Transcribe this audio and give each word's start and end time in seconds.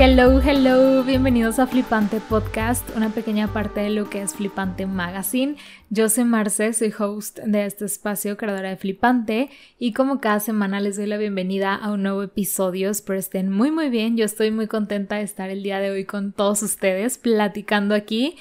Hello, 0.00 0.40
hello, 0.40 1.02
bienvenidos 1.02 1.58
a 1.58 1.66
Flipante 1.66 2.20
Podcast, 2.20 2.88
una 2.94 3.10
pequeña 3.10 3.52
parte 3.52 3.80
de 3.80 3.90
lo 3.90 4.08
que 4.08 4.22
es 4.22 4.32
Flipante 4.32 4.86
Magazine. 4.86 5.56
Yo 5.90 6.08
soy 6.08 6.22
Marce, 6.22 6.72
soy 6.72 6.94
host 6.96 7.40
de 7.40 7.66
este 7.66 7.86
espacio, 7.86 8.36
creadora 8.36 8.68
de 8.68 8.76
Flipante, 8.76 9.50
y 9.76 9.94
como 9.94 10.20
cada 10.20 10.38
semana 10.38 10.78
les 10.78 10.98
doy 10.98 11.06
la 11.06 11.16
bienvenida 11.16 11.74
a 11.74 11.90
un 11.90 12.04
nuevo 12.04 12.22
episodio. 12.22 12.90
Espero 12.90 13.18
estén 13.18 13.50
muy, 13.50 13.72
muy 13.72 13.90
bien. 13.90 14.16
Yo 14.16 14.24
estoy 14.24 14.52
muy 14.52 14.68
contenta 14.68 15.16
de 15.16 15.22
estar 15.22 15.50
el 15.50 15.64
día 15.64 15.80
de 15.80 15.90
hoy 15.90 16.04
con 16.04 16.30
todos 16.30 16.62
ustedes 16.62 17.18
platicando 17.18 17.96
aquí, 17.96 18.36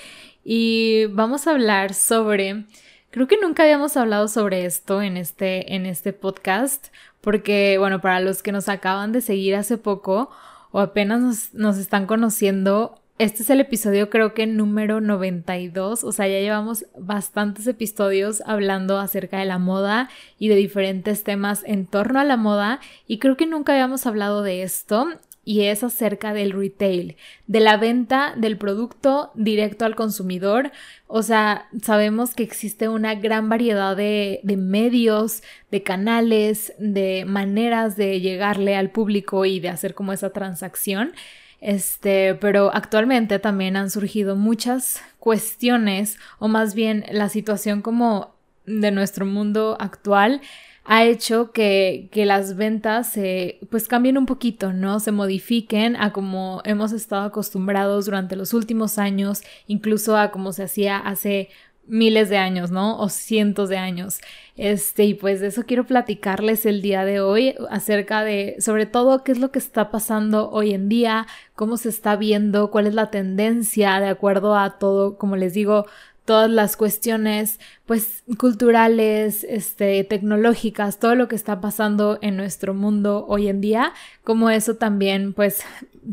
y 0.45 1.07
vamos 1.07 1.47
a 1.47 1.53
hablar 1.53 1.95
sobre. 1.95 2.65
Creo 3.09 3.27
que 3.27 3.41
nunca 3.41 3.63
habíamos 3.63 3.97
hablado 3.97 4.27
sobre 4.27 4.67
esto 4.67 5.01
en 5.01 5.17
este, 5.17 5.73
en 5.73 5.87
este 5.87 6.13
podcast, 6.13 6.89
porque, 7.19 7.77
bueno, 7.79 7.99
para 7.99 8.19
los 8.19 8.43
que 8.43 8.51
nos 8.51 8.69
acaban 8.69 9.11
de 9.11 9.21
seguir 9.21 9.55
hace 9.55 9.79
poco, 9.79 10.29
o 10.71 10.79
apenas 10.79 11.53
nos, 11.53 11.77
están 11.77 12.05
conociendo, 12.05 13.01
este 13.17 13.43
es 13.43 13.49
el 13.49 13.59
episodio 13.59 14.09
creo 14.09 14.33
que 14.33 14.45
número 14.45 15.01
92, 15.01 16.03
o 16.03 16.11
sea, 16.11 16.27
ya 16.27 16.39
llevamos 16.39 16.85
bastantes 16.97 17.65
episodios 17.67 18.43
hablando 18.45 18.99
acerca 18.99 19.39
de 19.39 19.45
la 19.45 19.57
moda 19.57 20.09
y 20.37 20.49
de 20.49 20.55
diferentes 20.55 21.23
temas 21.23 21.63
en 21.65 21.85
torno 21.87 22.19
a 22.19 22.23
la 22.23 22.37
moda 22.37 22.79
y 23.07 23.19
creo 23.19 23.37
que 23.37 23.47
nunca 23.47 23.73
habíamos 23.73 24.05
hablado 24.05 24.43
de 24.43 24.63
esto 24.63 25.07
y 25.47 25.61
es 25.61 25.81
acerca 25.81 26.33
del 26.33 26.51
retail, 26.51 27.15
de 27.47 27.61
la 27.61 27.77
venta 27.77 28.33
del 28.35 28.57
producto 28.57 29.31
directo 29.33 29.85
al 29.85 29.95
consumidor. 29.95 30.73
O 31.07 31.23
sea, 31.23 31.69
sabemos 31.81 32.35
que 32.35 32.43
existe 32.43 32.89
una 32.89 33.15
gran 33.15 33.47
variedad 33.47 33.95
de, 33.95 34.41
medios, 34.57 35.43
de 35.71 35.83
canales, 35.83 36.73
de 36.79 37.23
maneras 37.25 37.95
de 37.95 38.19
llegarle 38.19 38.75
al 38.75 38.89
público 38.89 39.45
y 39.45 39.61
de 39.61 39.69
hacer 39.69 39.93
como 39.93 40.11
esa 40.11 40.31
transacción. 40.31 41.13
Este, 41.61 42.35
pero 42.35 42.69
actualmente 42.73 43.39
también 43.39 43.77
han 43.77 43.89
surgido 43.89 44.35
muchas 44.35 45.01
cuestiones, 45.17 46.19
o 46.39 46.49
más 46.49 46.75
bien 46.75 47.05
la 47.09 47.29
situación 47.29 47.81
como 47.81 48.35
de 48.65 48.91
nuestro 48.91 49.25
mundo 49.25 49.77
actual 49.79 50.41
ha 50.89 51.03
hecho 51.03 51.51
que, 51.51 52.07
que 52.13 52.25
las 52.25 52.55
ventas 52.55 53.11
se, 53.11 53.59
pues 53.69 53.89
cambien 53.89 54.17
un 54.17 54.25
poquito, 54.25 54.71
¿no? 54.71 55.01
Se 55.01 55.11
modifiquen 55.11 55.97
a 55.97 56.13
como 56.13 56.61
hemos 56.63 56.93
estado 56.93 57.23
acostumbrados 57.23 58.05
durante 58.05 58.37
los 58.37 58.53
últimos 58.53 58.97
años, 58.97 59.43
incluso 59.67 60.15
a 60.17 60.31
como 60.31 60.53
se 60.53 60.63
hacía 60.63 60.97
hace 60.97 61.49
miles 61.87 62.29
de 62.29 62.37
años, 62.37 62.71
¿no? 62.71 62.99
O 62.99 63.09
cientos 63.09 63.67
de 63.67 63.77
años. 63.77 64.19
Este, 64.55 65.03
y 65.03 65.13
pues 65.13 65.41
de 65.41 65.47
eso 65.47 65.63
quiero 65.65 65.85
platicarles 65.85 66.65
el 66.65 66.81
día 66.81 67.03
de 67.03 67.19
hoy 67.19 67.55
acerca 67.69 68.23
de, 68.23 68.55
sobre 68.59 68.85
todo, 68.85 69.25
qué 69.25 69.33
es 69.33 69.39
lo 69.39 69.51
que 69.51 69.59
está 69.59 69.91
pasando 69.91 70.49
hoy 70.51 70.73
en 70.73 70.87
día, 70.87 71.27
cómo 71.55 71.75
se 71.75 71.89
está 71.89 72.15
viendo, 72.15 72.71
cuál 72.71 72.87
es 72.87 72.93
la 72.93 73.11
tendencia 73.11 73.99
de 73.99 74.07
acuerdo 74.07 74.55
a 74.55 74.77
todo, 74.77 75.17
como 75.17 75.35
les 75.35 75.53
digo, 75.53 75.85
todas 76.27 76.51
las 76.51 76.75
cuestiones 76.75 77.57
pues 77.85 78.25
culturales, 78.37 79.45
este, 79.45 80.03
tecnológicas, 80.03 80.99
todo 80.99 81.15
lo 81.15 81.29
que 81.29 81.37
está 81.37 81.61
pasando 81.61 82.19
en 82.21 82.35
nuestro 82.35 82.73
mundo 82.73 83.25
hoy 83.29 83.47
en 83.47 83.61
día, 83.61 83.93
como 84.25 84.49
eso 84.49 84.75
también 84.75 85.31
pues 85.31 85.63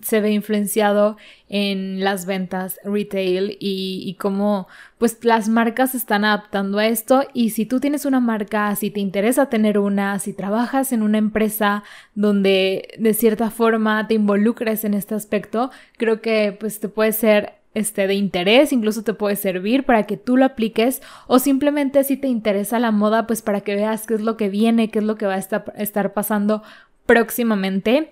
se 0.03 0.21
ve 0.21 0.31
influenciado 0.31 1.17
en 1.49 1.99
las 2.05 2.27
ventas 2.27 2.79
retail 2.85 3.57
y, 3.59 4.05
y 4.07 4.15
cómo 4.15 4.69
pues 4.99 5.19
las 5.25 5.49
marcas 5.49 5.97
están 5.97 6.25
adaptando 6.25 6.79
a 6.79 6.87
esto. 6.87 7.25
Y 7.33 7.51
si 7.51 7.67
tú 7.67 7.81
tienes 7.81 8.05
una 8.05 8.21
marca, 8.21 8.75
si 8.77 8.91
te 8.91 9.01
interesa 9.01 9.51
tener 9.51 9.81
una, 9.81 10.21
si 10.21 10.33
trabajas 10.33 10.93
en 10.93 11.03
una 11.03 11.19
empresa 11.19 11.83
donde 12.15 12.95
de 12.99 13.15
cierta 13.15 13.51
forma 13.51 14.07
te 14.07 14.15
involucres 14.15 14.85
en 14.85 14.95
este 14.95 15.17
aspecto, 15.17 15.73
creo 15.97 16.21
que 16.21 16.57
pues 16.59 16.79
te 16.79 16.89
puede 16.89 17.13
ser 17.13 17.64
este, 17.75 18.07
de 18.07 18.15
interés, 18.15 18.73
incluso 18.73 19.03
te 19.03 19.15
puede 19.15 19.37
servir 19.37 19.85
para 19.85 20.05
que 20.05 20.17
tú 20.17 20.37
lo 20.37 20.45
apliques 20.45 21.03
o 21.27 21.39
simplemente 21.39 22.05
si 22.05 22.17
te 22.17 22.29
interesa 22.29 22.79
la 22.79 22.93
moda, 22.93 23.27
pues 23.27 23.43
para 23.43 23.61
que 23.61 23.75
veas 23.75 24.07
qué 24.07 24.15
es 24.15 24.21
lo 24.21 24.37
que 24.37 24.49
viene, 24.49 24.91
qué 24.91 25.01
es 25.01 25.05
lo 25.05 25.17
que 25.17 25.27
va 25.27 25.35
a 25.35 25.39
estar, 25.39 26.13
pasando 26.13 26.63
próximamente. 27.05 28.11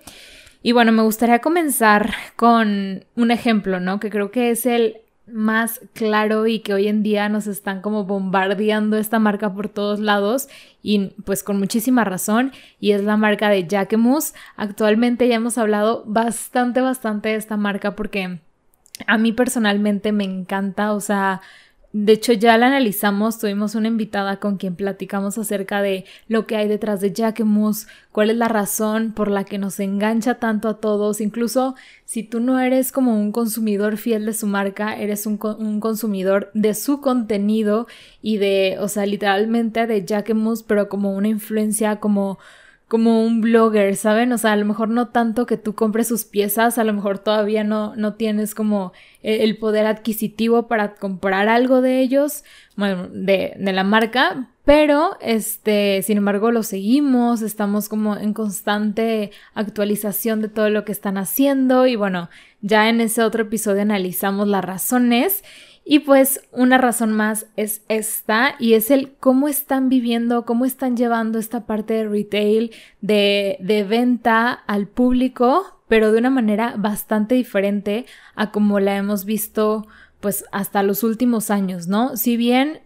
Y 0.61 0.71
bueno, 0.73 0.91
me 0.91 1.01
gustaría 1.01 1.39
comenzar 1.39 2.13
con 2.35 3.05
un 3.15 3.31
ejemplo, 3.31 3.79
¿no? 3.79 3.99
Que 3.99 4.09
creo 4.09 4.31
que 4.31 4.51
es 4.51 4.65
el 4.65 4.97
más 5.25 5.79
claro 5.93 6.47
y 6.47 6.59
que 6.59 6.73
hoy 6.73 6.89
en 6.89 7.01
día 7.01 7.29
nos 7.29 7.47
están 7.47 7.81
como 7.81 8.03
bombardeando 8.03 8.97
esta 8.97 9.19
marca 9.19 9.53
por 9.53 9.69
todos 9.69 10.01
lados 10.01 10.49
y 10.81 11.11
pues 11.25 11.43
con 11.43 11.57
muchísima 11.57 12.03
razón 12.03 12.51
y 12.81 12.91
es 12.91 13.03
la 13.03 13.15
marca 13.15 13.49
de 13.49 13.65
Jacquemus. 13.65 14.33
Actualmente 14.57 15.27
ya 15.29 15.35
hemos 15.35 15.57
hablado 15.57 16.03
bastante, 16.05 16.81
bastante 16.81 17.29
de 17.29 17.35
esta 17.35 17.55
marca 17.55 17.95
porque 17.95 18.39
a 19.07 19.17
mí 19.17 19.31
personalmente 19.31 20.11
me 20.11 20.23
encanta, 20.23 20.93
o 20.93 20.99
sea, 20.99 21.41
de 21.93 22.13
hecho 22.13 22.33
ya 22.33 22.57
la 22.57 22.67
analizamos, 22.67 23.37
tuvimos 23.37 23.75
una 23.75 23.87
invitada 23.87 24.37
con 24.37 24.57
quien 24.57 24.75
platicamos 24.75 25.37
acerca 25.37 25.83
de 25.83 26.05
lo 26.27 26.47
que 26.47 26.55
hay 26.55 26.67
detrás 26.67 27.01
de 27.01 27.13
Jacquemus, 27.13 27.87
cuál 28.11 28.31
es 28.31 28.37
la 28.37 28.47
razón 28.47 29.11
por 29.13 29.29
la 29.29 29.43
que 29.43 29.59
nos 29.59 29.79
engancha 29.79 30.35
tanto 30.39 30.69
a 30.69 30.79
todos, 30.79 31.21
incluso 31.21 31.75
si 32.03 32.23
tú 32.23 32.39
no 32.39 32.59
eres 32.59 32.91
como 32.91 33.15
un 33.15 33.31
consumidor 33.31 33.97
fiel 33.97 34.25
de 34.25 34.33
su 34.33 34.47
marca, 34.47 34.95
eres 34.97 35.27
un, 35.27 35.39
un 35.59 35.79
consumidor 35.79 36.49
de 36.55 36.73
su 36.73 36.99
contenido 36.99 37.85
y 38.23 38.37
de, 38.37 38.77
o 38.79 38.87
sea, 38.87 39.05
literalmente 39.05 39.85
de 39.85 40.03
Jacquemus, 40.03 40.63
pero 40.63 40.89
como 40.89 41.13
una 41.13 41.27
influencia 41.27 41.97
como 41.97 42.39
como 42.93 43.25
un 43.25 43.41
blogger, 43.41 43.95
¿saben? 43.95 44.31
O 44.33 44.37
sea, 44.37 44.51
a 44.51 44.55
lo 44.55 44.65
mejor 44.65 44.87
no 44.89 45.07
tanto 45.07 45.47
que 45.47 45.57
tú 45.57 45.73
compres 45.73 46.07
sus 46.07 46.25
piezas, 46.25 46.77
a 46.77 46.83
lo 46.83 46.93
mejor 46.93 47.17
todavía 47.17 47.63
no, 47.63 47.95
no 47.95 48.13
tienes 48.13 48.53
como 48.53 48.93
e, 49.23 49.43
el 49.43 49.57
poder 49.57 49.87
adquisitivo 49.87 50.67
para 50.67 50.93
comprar 50.93 51.49
algo 51.49 51.81
de 51.81 52.01
ellos, 52.01 52.43
bueno, 52.75 53.07
de, 53.07 53.55
de 53.57 53.73
la 53.73 53.83
marca, 53.83 54.51
pero 54.63 55.17
este, 55.21 56.03
sin 56.03 56.19
embargo, 56.19 56.51
lo 56.51 56.61
seguimos, 56.61 57.41
estamos 57.41 57.89
como 57.89 58.15
en 58.15 58.31
constante 58.31 59.31
actualización 59.55 60.41
de 60.41 60.49
todo 60.49 60.69
lo 60.69 60.85
que 60.85 60.91
están 60.91 61.17
haciendo 61.17 61.87
y 61.87 61.95
bueno, 61.95 62.29
ya 62.61 62.89
en 62.89 63.01
ese 63.01 63.23
otro 63.23 63.41
episodio 63.41 63.81
analizamos 63.81 64.47
las 64.47 64.63
razones 64.63 65.43
y 65.85 65.99
pues 65.99 66.41
una 66.51 66.77
razón 66.77 67.11
más 67.11 67.47
es 67.57 67.81
esta 67.89 68.55
y 68.57 68.73
es 68.73 68.89
el 68.89 69.15
cómo 69.19 69.47
están 69.47 69.89
viviendo, 69.89 70.45
cómo 70.45 70.65
están 70.65 70.95
llevando 70.95 71.39
esta 71.39 71.65
parte 71.65 71.93
de 71.93 72.07
retail, 72.07 72.71
de, 73.01 73.57
de 73.59 73.83
venta 73.83 74.51
al 74.51 74.87
público, 74.87 75.81
pero 75.89 76.11
de 76.11 76.19
una 76.19 76.29
manera 76.29 76.75
bastante 76.77 77.35
diferente 77.35 78.05
a 78.35 78.51
como 78.51 78.79
la 78.79 78.95
hemos 78.95 79.25
visto 79.25 79.85
pues 80.21 80.45
hasta 80.53 80.83
los 80.83 81.03
últimos 81.03 81.51
años, 81.51 81.87
¿no? 81.87 82.15
Si 82.15 82.37
bien 82.37 82.79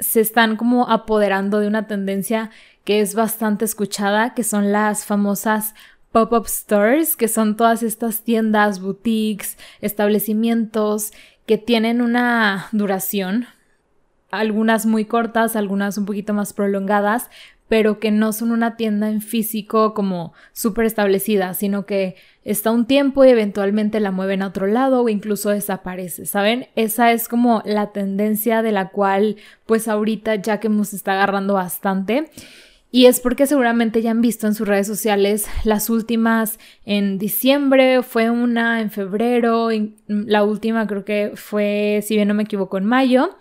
se 0.00 0.20
están 0.20 0.56
como 0.56 0.88
apoderando 0.90 1.60
de 1.60 1.68
una 1.68 1.86
tendencia 1.86 2.50
que 2.84 3.00
es 3.00 3.14
bastante 3.14 3.64
escuchada, 3.64 4.34
que 4.34 4.42
son 4.42 4.72
las 4.72 5.04
famosas 5.04 5.74
pop-up 6.10 6.48
stores, 6.48 7.14
que 7.16 7.28
son 7.28 7.56
todas 7.56 7.82
estas 7.82 8.22
tiendas, 8.22 8.80
boutiques, 8.80 9.58
establecimientos 9.80 11.12
que 11.46 11.58
tienen 11.58 12.02
una 12.02 12.68
duración, 12.72 13.46
algunas 14.30 14.84
muy 14.86 15.04
cortas, 15.04 15.56
algunas 15.56 15.96
un 15.96 16.04
poquito 16.04 16.34
más 16.34 16.52
prolongadas, 16.52 17.30
pero 17.68 17.98
que 17.98 18.10
no 18.10 18.32
son 18.32 18.52
una 18.52 18.76
tienda 18.76 19.10
en 19.10 19.20
físico 19.20 19.92
como 19.94 20.32
súper 20.52 20.86
establecida, 20.86 21.54
sino 21.54 21.84
que 21.84 22.16
está 22.44 22.70
un 22.70 22.86
tiempo 22.86 23.24
y 23.24 23.30
eventualmente 23.30 23.98
la 23.98 24.12
mueven 24.12 24.42
a 24.42 24.48
otro 24.48 24.66
lado 24.66 25.02
o 25.02 25.08
incluso 25.08 25.50
desaparece, 25.50 26.26
¿saben? 26.26 26.68
Esa 26.76 27.12
es 27.12 27.28
como 27.28 27.62
la 27.64 27.92
tendencia 27.92 28.62
de 28.62 28.72
la 28.72 28.90
cual 28.90 29.36
pues 29.66 29.88
ahorita 29.88 30.36
ya 30.36 30.60
que 30.60 30.68
nos 30.68 30.94
está 30.94 31.12
agarrando 31.12 31.54
bastante. 31.54 32.30
Y 32.90 33.06
es 33.06 33.20
porque 33.20 33.46
seguramente 33.46 34.00
ya 34.00 34.12
han 34.12 34.22
visto 34.22 34.46
en 34.46 34.54
sus 34.54 34.66
redes 34.66 34.86
sociales 34.86 35.46
las 35.64 35.90
últimas 35.90 36.58
en 36.84 37.18
diciembre, 37.18 38.02
fue 38.02 38.30
una 38.30 38.80
en 38.80 38.90
febrero, 38.90 39.68
la 40.06 40.44
última 40.44 40.86
creo 40.86 41.04
que 41.04 41.32
fue, 41.34 42.02
si 42.06 42.14
bien 42.14 42.28
no 42.28 42.34
me 42.34 42.44
equivoco, 42.44 42.78
en 42.78 42.84
mayo. 42.84 43.36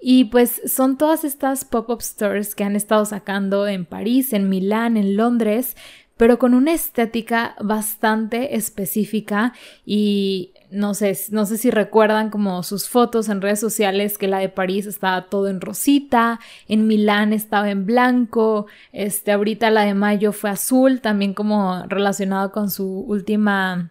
Y 0.00 0.24
pues 0.24 0.60
son 0.66 0.98
todas 0.98 1.24
estas 1.24 1.64
pop-up 1.64 2.02
stores 2.02 2.54
que 2.54 2.64
han 2.64 2.76
estado 2.76 3.04
sacando 3.04 3.66
en 3.66 3.86
París, 3.86 4.32
en 4.32 4.48
Milán, 4.48 4.96
en 4.96 5.16
Londres, 5.16 5.76
pero 6.16 6.38
con 6.38 6.54
una 6.54 6.72
estética 6.72 7.56
bastante 7.60 8.56
específica 8.56 9.54
y 9.86 10.51
no 10.72 10.94
sé, 10.94 11.16
no 11.30 11.46
sé 11.46 11.58
si 11.58 11.70
recuerdan 11.70 12.30
como 12.30 12.62
sus 12.62 12.88
fotos 12.88 13.28
en 13.28 13.40
redes 13.40 13.60
sociales 13.60 14.18
que 14.18 14.28
la 14.28 14.38
de 14.38 14.48
París 14.48 14.86
estaba 14.86 15.26
todo 15.26 15.48
en 15.48 15.60
rosita, 15.60 16.40
en 16.66 16.86
Milán 16.86 17.32
estaba 17.32 17.70
en 17.70 17.86
blanco, 17.86 18.66
este 18.92 19.32
ahorita 19.32 19.70
la 19.70 19.82
de 19.82 19.94
mayo 19.94 20.32
fue 20.32 20.50
azul, 20.50 21.00
también 21.00 21.34
como 21.34 21.84
relacionado 21.86 22.52
con 22.52 22.70
su 22.70 23.00
última 23.00 23.90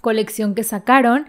colección 0.00 0.54
que 0.54 0.62
sacaron, 0.62 1.26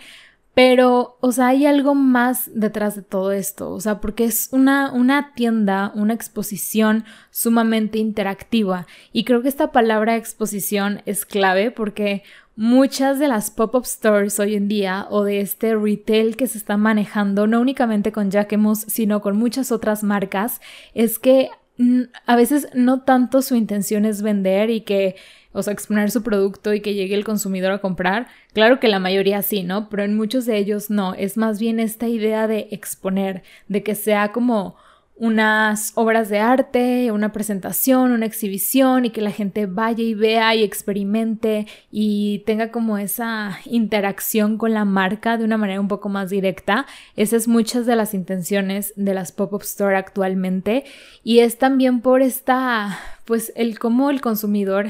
pero, 0.54 1.18
o 1.22 1.32
sea, 1.32 1.48
hay 1.48 1.66
algo 1.66 1.96
más 1.96 2.50
detrás 2.54 2.96
de 2.96 3.04
todo 3.04 3.32
esto, 3.32 3.72
o 3.72 3.80
sea, 3.80 4.02
porque 4.02 4.26
es 4.26 4.50
una, 4.52 4.92
una 4.92 5.34
tienda, 5.34 5.94
una 5.96 6.14
exposición 6.14 7.06
sumamente 7.30 8.00
interactiva. 8.00 8.86
Y 9.14 9.24
creo 9.24 9.42
que 9.42 9.48
esta 9.48 9.72
palabra 9.72 10.18
exposición 10.18 11.04
es 11.06 11.26
clave 11.26 11.72
porque 11.72 12.24
muchas 12.56 13.20
de 13.20 13.28
las 13.28 13.50
pop-up 13.50 13.86
stores 13.86 14.40
hoy 14.40 14.56
en 14.56 14.68
día 14.68 15.08
o 15.10 15.24
de 15.24 15.42
este 15.42 15.76
retail 15.76 16.36
que 16.36 16.48
se 16.48 16.58
está 16.58 16.78
manejando, 16.78 17.48
no 17.48 17.62
únicamente 17.62 18.12
con 18.12 18.30
Jacquemus, 18.30 18.80
sino 18.82 19.22
con 19.22 19.38
muchas 19.38 19.72
otras 19.72 20.04
marcas, 20.04 20.62
es 20.94 21.18
que 21.20 21.50
mm, 21.78 22.02
a 22.26 22.36
veces 22.36 22.68
no 22.74 23.02
tanto 23.02 23.42
su 23.42 23.56
intención 23.56 24.06
es 24.06 24.22
vender 24.22 24.70
y 24.70 24.82
que, 24.82 25.16
o 25.54 25.64
sea, 25.64 25.74
exponer 25.74 26.12
su 26.12 26.24
producto 26.24 26.74
y 26.74 26.82
que 26.82 26.94
llegue 26.94 27.16
el 27.16 27.26
consumidor 27.26 27.72
a 27.72 27.82
comprar. 27.82 28.28
Claro 28.54 28.80
que 28.80 28.88
la 28.88 29.00
mayoría 29.00 29.42
sí, 29.42 29.64
¿no? 29.64 29.90
Pero 29.90 30.04
en 30.04 30.16
muchos 30.16 30.46
de 30.46 30.58
ellos 30.58 30.90
no. 30.90 31.14
Es 31.14 31.38
más 31.38 31.60
bien 31.60 31.80
esta 31.80 32.08
idea 32.08 32.48
de 32.48 32.68
exponer, 32.72 33.44
de 33.68 33.84
que 33.84 33.96
sea 33.96 34.32
como 34.32 34.76
unas 35.22 35.92
obras 35.94 36.30
de 36.30 36.40
arte, 36.40 37.12
una 37.12 37.32
presentación, 37.32 38.12
una 38.12 38.26
exhibición 38.26 39.06
y 39.06 39.12
que 39.12 39.22
la 39.22 39.30
gente 39.30 39.68
vaya 39.68 40.04
y 40.04 40.16
vea 40.16 40.56
y 40.56 40.64
experimente 40.64 41.68
y 41.92 42.40
tenga 42.48 42.72
como 42.72 42.98
esa 42.98 43.60
interacción 43.66 44.58
con 44.58 44.74
la 44.74 44.84
marca 44.84 45.38
de 45.38 45.46
una 45.46 45.58
manera 45.58 45.80
un 45.80 45.88
poco 45.88 46.10
más 46.10 46.32
directa. 46.32 46.88
Esas 47.16 47.44
es 47.44 47.48
muchas 47.48 47.86
de 47.86 47.96
las 47.96 48.16
intenciones 48.16 48.94
de 48.96 49.14
las 49.14 49.32
pop-up 49.32 49.62
store 49.62 49.96
actualmente 49.96 50.86
y 51.24 51.42
es 51.42 51.60
también 51.60 52.02
por 52.02 52.24
esta, 52.24 52.98
pues 53.26 53.54
el 53.56 53.78
cómo 53.78 54.10
el 54.10 54.22
consumidor 54.22 54.88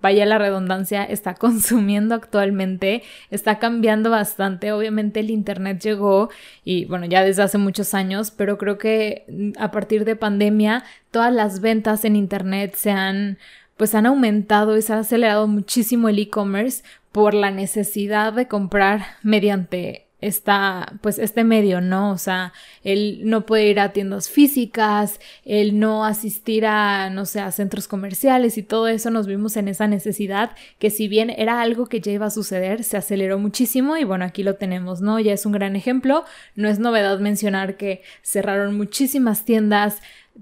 vaya 0.00 0.26
la 0.26 0.38
redundancia, 0.38 1.04
está 1.04 1.34
consumiendo 1.38 2.14
actualmente, 2.14 3.02
está 3.30 3.58
cambiando 3.58 4.10
bastante. 4.10 4.72
Obviamente 4.72 5.20
el 5.20 5.30
Internet 5.30 5.80
llegó 5.80 6.30
y 6.64 6.84
bueno, 6.86 7.06
ya 7.06 7.22
desde 7.22 7.42
hace 7.42 7.58
muchos 7.58 7.94
años, 7.94 8.30
pero 8.30 8.58
creo 8.58 8.78
que 8.78 9.24
mm, 9.28 9.52
a 9.58 9.70
partir 9.70 10.04
de 10.04 10.16
pandemia 10.16 10.84
todas 11.10 11.32
las 11.32 11.60
ventas 11.60 12.04
en 12.04 12.16
Internet 12.16 12.74
se 12.74 12.90
han 12.90 13.38
pues 13.76 13.94
han 13.94 14.06
aumentado 14.06 14.76
y 14.76 14.82
se 14.82 14.92
ha 14.92 14.98
acelerado 14.98 15.46
muchísimo 15.46 16.08
el 16.08 16.18
e-commerce 16.18 16.82
por 17.12 17.32
la 17.32 17.52
necesidad 17.52 18.32
de 18.32 18.48
comprar 18.48 19.06
mediante 19.22 20.07
esta, 20.20 20.94
pues 21.00 21.18
este 21.18 21.44
medio, 21.44 21.80
¿no? 21.80 22.10
O 22.10 22.18
sea, 22.18 22.52
él 22.82 23.20
no 23.24 23.46
puede 23.46 23.68
ir 23.68 23.78
a 23.80 23.92
tiendas 23.92 24.28
físicas, 24.28 25.20
él 25.44 25.78
no 25.78 26.04
asistir 26.04 26.66
a, 26.66 27.08
no 27.10 27.24
sé, 27.24 27.40
a 27.40 27.52
centros 27.52 27.86
comerciales 27.86 28.58
y 28.58 28.62
todo 28.62 28.88
eso 28.88 29.10
nos 29.10 29.26
vimos 29.26 29.56
en 29.56 29.68
esa 29.68 29.86
necesidad 29.86 30.50
que 30.78 30.90
si 30.90 31.06
bien 31.06 31.30
era 31.30 31.60
algo 31.60 31.86
que 31.86 32.00
ya 32.00 32.12
iba 32.12 32.26
a 32.26 32.30
suceder, 32.30 32.82
se 32.82 32.96
aceleró 32.96 33.38
muchísimo 33.38 33.96
y 33.96 34.04
bueno, 34.04 34.24
aquí 34.24 34.42
lo 34.42 34.56
tenemos, 34.56 35.00
¿no? 35.00 35.20
Ya 35.20 35.32
es 35.32 35.46
un 35.46 35.52
gran 35.52 35.76
ejemplo, 35.76 36.24
no 36.56 36.68
es 36.68 36.78
novedad 36.78 37.20
mencionar 37.20 37.76
que 37.76 38.02
cerraron 38.22 38.76
muchísimas 38.76 39.44
tiendas, 39.44 40.00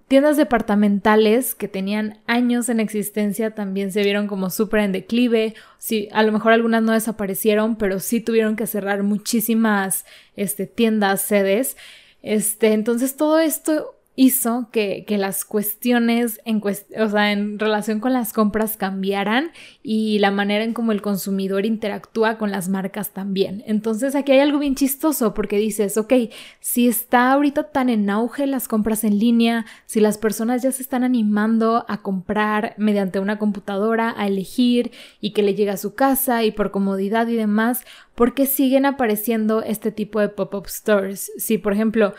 tiendas 0.08 0.37
departamentales 0.37 1.54
que 1.54 1.69
tenían 1.69 2.20
años 2.26 2.69
en 2.69 2.81
existencia 2.81 3.54
también 3.54 3.93
se 3.93 4.02
vieron 4.02 4.26
como 4.26 4.50
súper 4.50 4.81
en 4.81 4.93
declive. 4.93 5.54
Sí, 5.78 6.08
a 6.12 6.22
lo 6.22 6.32
mejor 6.32 6.52
algunas 6.52 6.82
no 6.82 6.93
desaparecieron, 6.93 7.76
pero 7.76 8.00
sí 8.00 8.20
tuvieron 8.20 8.56
que 8.56 8.66
cerrar 8.66 9.02
muchísimas 9.02 10.04
este, 10.37 10.66
tiendas, 10.66 11.22
sedes. 11.22 11.76
Este, 12.22 12.72
entonces 12.72 13.16
todo 13.16 13.38
esto 13.38 13.95
hizo 14.17 14.71
que, 14.73 15.05
que 15.07 15.19
las 15.19 15.45
cuestiones 15.45 16.41
en, 16.47 16.63
o 16.65 17.09
sea, 17.09 17.33
en 17.33 17.59
relación 17.59 18.01
con 18.01 18.15
las 18.15 18.33
compras 18.33 18.79
cambiaran 18.79 19.53
y 19.83 20.19
la 20.21 20.31
manera 20.31 20.65
en 20.65 20.73
cómo 20.73 20.93
el 20.93 21.03
consumidor 21.03 21.67
interactúa 21.67 22.39
con 22.39 22.51
las 22.51 22.71
marcas 22.71 23.11
también. 23.11 23.63
Entonces 23.67 24.15
aquí 24.15 24.33
hay 24.33 24.41
algo 24.41 24.59
bien 24.59 24.75
chistoso 24.75 25.35
porque 25.35 25.59
dices, 25.59 25.99
ok, 25.99 26.15
si 26.61 26.89
está 26.89 27.33
ahorita 27.33 27.71
tan 27.71 27.91
en 27.91 28.09
auge 28.09 28.47
las 28.47 28.69
compras 28.69 29.05
en 29.05 29.19
línea, 29.19 29.67
si 29.85 30.01
las 30.01 30.17
personas 30.17 30.63
ya 30.63 30.73
se 30.73 30.83
están 30.83 31.05
animando 31.05 31.85
a 31.87 32.01
comprar 32.01 32.75
mediante 32.79 33.21
una 33.21 33.39
computadora, 33.39 34.15
a 34.17 34.27
elegir 34.27 34.93
y 35.21 35.33
que 35.33 35.43
le 35.43 35.55
llegue 35.55 35.71
a 35.71 35.77
su 35.77 35.95
casa 35.95 36.43
y 36.43 36.53
por 36.53 36.71
comodidad 36.71 37.29
y 37.29 37.37
demás, 37.37 37.85
¿por 38.15 38.33
qué 38.33 38.47
siguen 38.47 38.87
apareciendo 38.87 39.63
este 39.63 39.93
tipo 39.93 40.21
de 40.21 40.31
pop-up 40.31 40.69
stores? 40.69 41.31
Si, 41.37 41.59
por 41.59 41.75
ejemplo, 41.75 42.15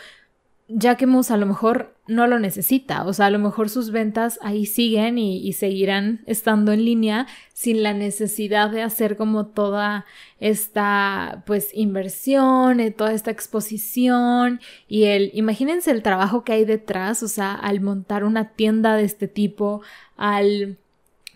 Jacquemus 0.68 1.30
a 1.30 1.38
lo 1.38 1.46
mejor 1.46 1.94
no 2.06 2.26
lo 2.26 2.38
necesita, 2.38 3.04
o 3.04 3.12
sea, 3.14 3.26
a 3.26 3.30
lo 3.30 3.38
mejor 3.38 3.70
sus 3.70 3.90
ventas 3.90 4.38
ahí 4.42 4.66
siguen 4.66 5.16
y, 5.16 5.52
seguirán 5.54 6.20
estando 6.26 6.72
en 6.72 6.84
línea 6.84 7.26
sin 7.54 7.82
la 7.82 7.94
necesidad 7.94 8.70
de 8.70 8.82
hacer 8.82 9.16
como 9.16 9.46
toda 9.46 10.04
esta 10.40 11.42
pues 11.46 11.70
inversión, 11.72 12.80
eh, 12.80 12.90
toda 12.90 13.14
esta 13.14 13.30
exposición 13.30 14.60
y 14.88 15.04
el, 15.04 15.30
imagínense 15.32 15.90
el 15.90 16.02
trabajo 16.02 16.44
que 16.44 16.52
hay 16.52 16.64
detrás, 16.66 17.22
o 17.22 17.28
sea, 17.28 17.54
al 17.54 17.80
montar 17.80 18.24
una 18.24 18.52
tienda 18.52 18.94
de 18.94 19.04
este 19.04 19.26
tipo, 19.26 19.80
al 20.16 20.76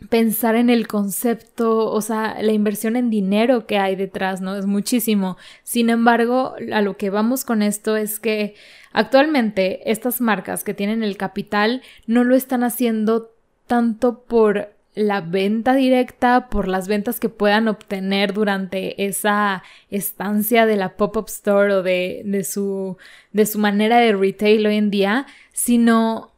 pensar 0.09 0.57
en 0.57 0.71
el 0.71 0.89
concepto, 0.89 1.91
o 1.91 2.01
sea, 2.01 2.43
la 2.43 2.53
inversión 2.53 2.97
en 2.97 3.11
dinero 3.11 3.67
que 3.67 3.79
hay 3.79 3.97
detrás, 3.97 4.41
¿no? 4.41 4.57
Es 4.57 4.67
muchísimo. 4.67 5.37
Sin 5.63 5.91
embargo, 5.91 6.55
a 6.73 6.83
lo 6.83 6.97
que 6.97 7.11
vamos 7.11 7.45
con 7.45 7.63
esto 7.63 7.97
es 7.97 8.19
que 8.21 8.55
actualmente 8.93 9.91
estas 9.91 10.21
marcas 10.21 10.65
que 10.65 10.75
tienen 10.75 11.03
el 11.03 11.17
capital 11.17 11.83
no 12.07 12.25
lo 12.25 12.35
están 12.35 12.65
haciendo 12.65 13.31
tanto 13.67 14.23
por 14.23 14.71
la 14.95 15.23
venta 15.23 15.75
directa, 15.75 16.49
por 16.51 16.69
las 16.69 16.87
ventas 16.87 17.19
que 17.19 17.31
puedan 17.31 17.69
obtener 17.69 18.35
durante 18.35 19.07
esa 19.07 19.63
estancia 19.91 20.67
de 20.67 20.77
la 20.77 20.97
pop-up 20.97 21.29
store 21.29 21.73
o 21.73 21.83
de, 21.83 22.23
de, 22.27 22.45
su, 22.45 22.99
de 23.33 23.47
su 23.47 23.59
manera 23.59 23.99
de 23.99 24.13
retail 24.13 24.67
hoy 24.67 24.77
en 24.77 24.91
día, 24.91 25.27
sino 25.53 26.33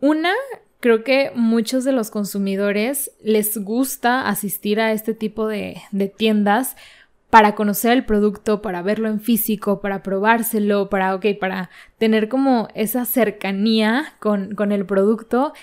una 0.00 0.32
creo 0.82 1.04
que 1.04 1.30
muchos 1.36 1.84
de 1.84 1.92
los 1.92 2.10
consumidores 2.10 3.12
les 3.22 3.56
gusta 3.56 4.26
asistir 4.26 4.80
a 4.80 4.90
este 4.92 5.14
tipo 5.14 5.46
de, 5.46 5.80
tiendas 6.16 6.76
para 7.32 7.54
conocer 7.54 7.92
el 7.92 8.04
producto, 8.04 8.60
para 8.60 8.82
verlo 8.82 9.08
en 9.08 9.18
físico, 9.18 9.80
para 9.80 10.02
probárselo, 10.02 10.90
para, 10.90 11.14
ok, 11.14 11.24
para 11.40 11.70
tener 11.96 12.28
como 12.28 12.68
esa 12.74 13.06
cercanía 13.06 14.16
con, 14.20 14.54
con 14.54 14.70
el 14.70 14.84
producto 14.84 15.54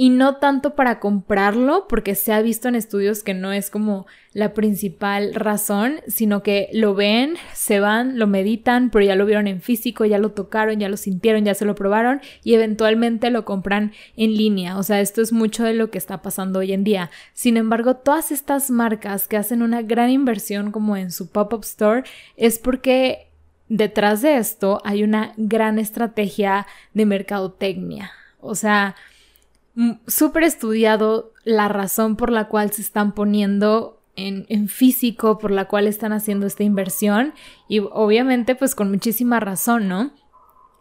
y 0.00 0.10
no 0.10 0.36
tanto 0.36 0.76
para 0.76 1.00
comprarlo, 1.00 1.88
porque 1.88 2.14
se 2.14 2.32
ha 2.32 2.40
visto 2.40 2.68
en 2.68 2.76
estudios 2.76 3.24
que 3.24 3.34
no 3.34 3.52
es 3.52 3.68
como 3.68 4.06
la 4.32 4.54
principal 4.54 5.34
razón, 5.34 5.96
sino 6.06 6.44
que 6.44 6.68
lo 6.72 6.94
ven, 6.94 7.34
se 7.52 7.80
van, 7.80 8.16
lo 8.16 8.28
meditan, 8.28 8.90
pero 8.90 9.04
ya 9.04 9.16
lo 9.16 9.26
vieron 9.26 9.48
en 9.48 9.60
físico, 9.60 10.04
ya 10.04 10.18
lo 10.18 10.30
tocaron, 10.30 10.78
ya 10.78 10.88
lo 10.88 10.96
sintieron, 10.96 11.44
ya 11.44 11.52
se 11.54 11.64
lo 11.64 11.74
probaron 11.74 12.20
y 12.44 12.54
eventualmente 12.54 13.30
lo 13.30 13.44
compran 13.44 13.90
en 14.16 14.36
línea. 14.36 14.78
O 14.78 14.84
sea, 14.84 15.00
esto 15.00 15.20
es 15.20 15.32
mucho 15.32 15.64
de 15.64 15.74
lo 15.74 15.90
que 15.90 15.98
está 15.98 16.22
pasando 16.22 16.60
hoy 16.60 16.72
en 16.72 16.84
día. 16.84 17.10
Sin 17.32 17.56
embargo, 17.56 17.96
todas 17.96 18.30
estas 18.30 18.70
marcas 18.70 19.26
que 19.26 19.36
hacen 19.36 19.62
una 19.62 19.82
gran 19.82 20.10
inversión 20.10 20.70
como 20.70 20.96
en 20.96 21.10
su 21.10 21.32
pop-up 21.32 21.64
store 21.64 22.04
es 22.36 22.60
porque 22.60 23.26
detrás 23.68 24.22
de 24.22 24.36
esto 24.36 24.80
hay 24.84 25.02
una 25.02 25.32
gran 25.36 25.80
estrategia 25.80 26.68
de 26.94 27.04
mercadotecnia. 27.04 28.12
O 28.40 28.54
sea, 28.54 28.94
súper 30.06 30.42
estudiado 30.42 31.32
la 31.44 31.68
razón 31.68 32.16
por 32.16 32.30
la 32.30 32.48
cual 32.48 32.72
se 32.72 32.82
están 32.82 33.12
poniendo 33.12 34.00
en, 34.16 34.46
en, 34.48 34.68
físico, 34.68 35.38
por 35.38 35.52
la 35.52 35.66
cual 35.66 35.86
están 35.86 36.12
haciendo 36.12 36.46
esta 36.46 36.64
inversión 36.64 37.34
y 37.68 37.78
obviamente 37.78 38.56
pues 38.56 38.74
con 38.74 38.90
muchísima 38.90 39.38
razón, 39.38 39.88
¿no? 39.88 40.12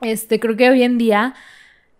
Este, 0.01 0.39
creo 0.39 0.55
que 0.57 0.69
hoy 0.69 0.83
en 0.83 0.97
día, 0.97 1.35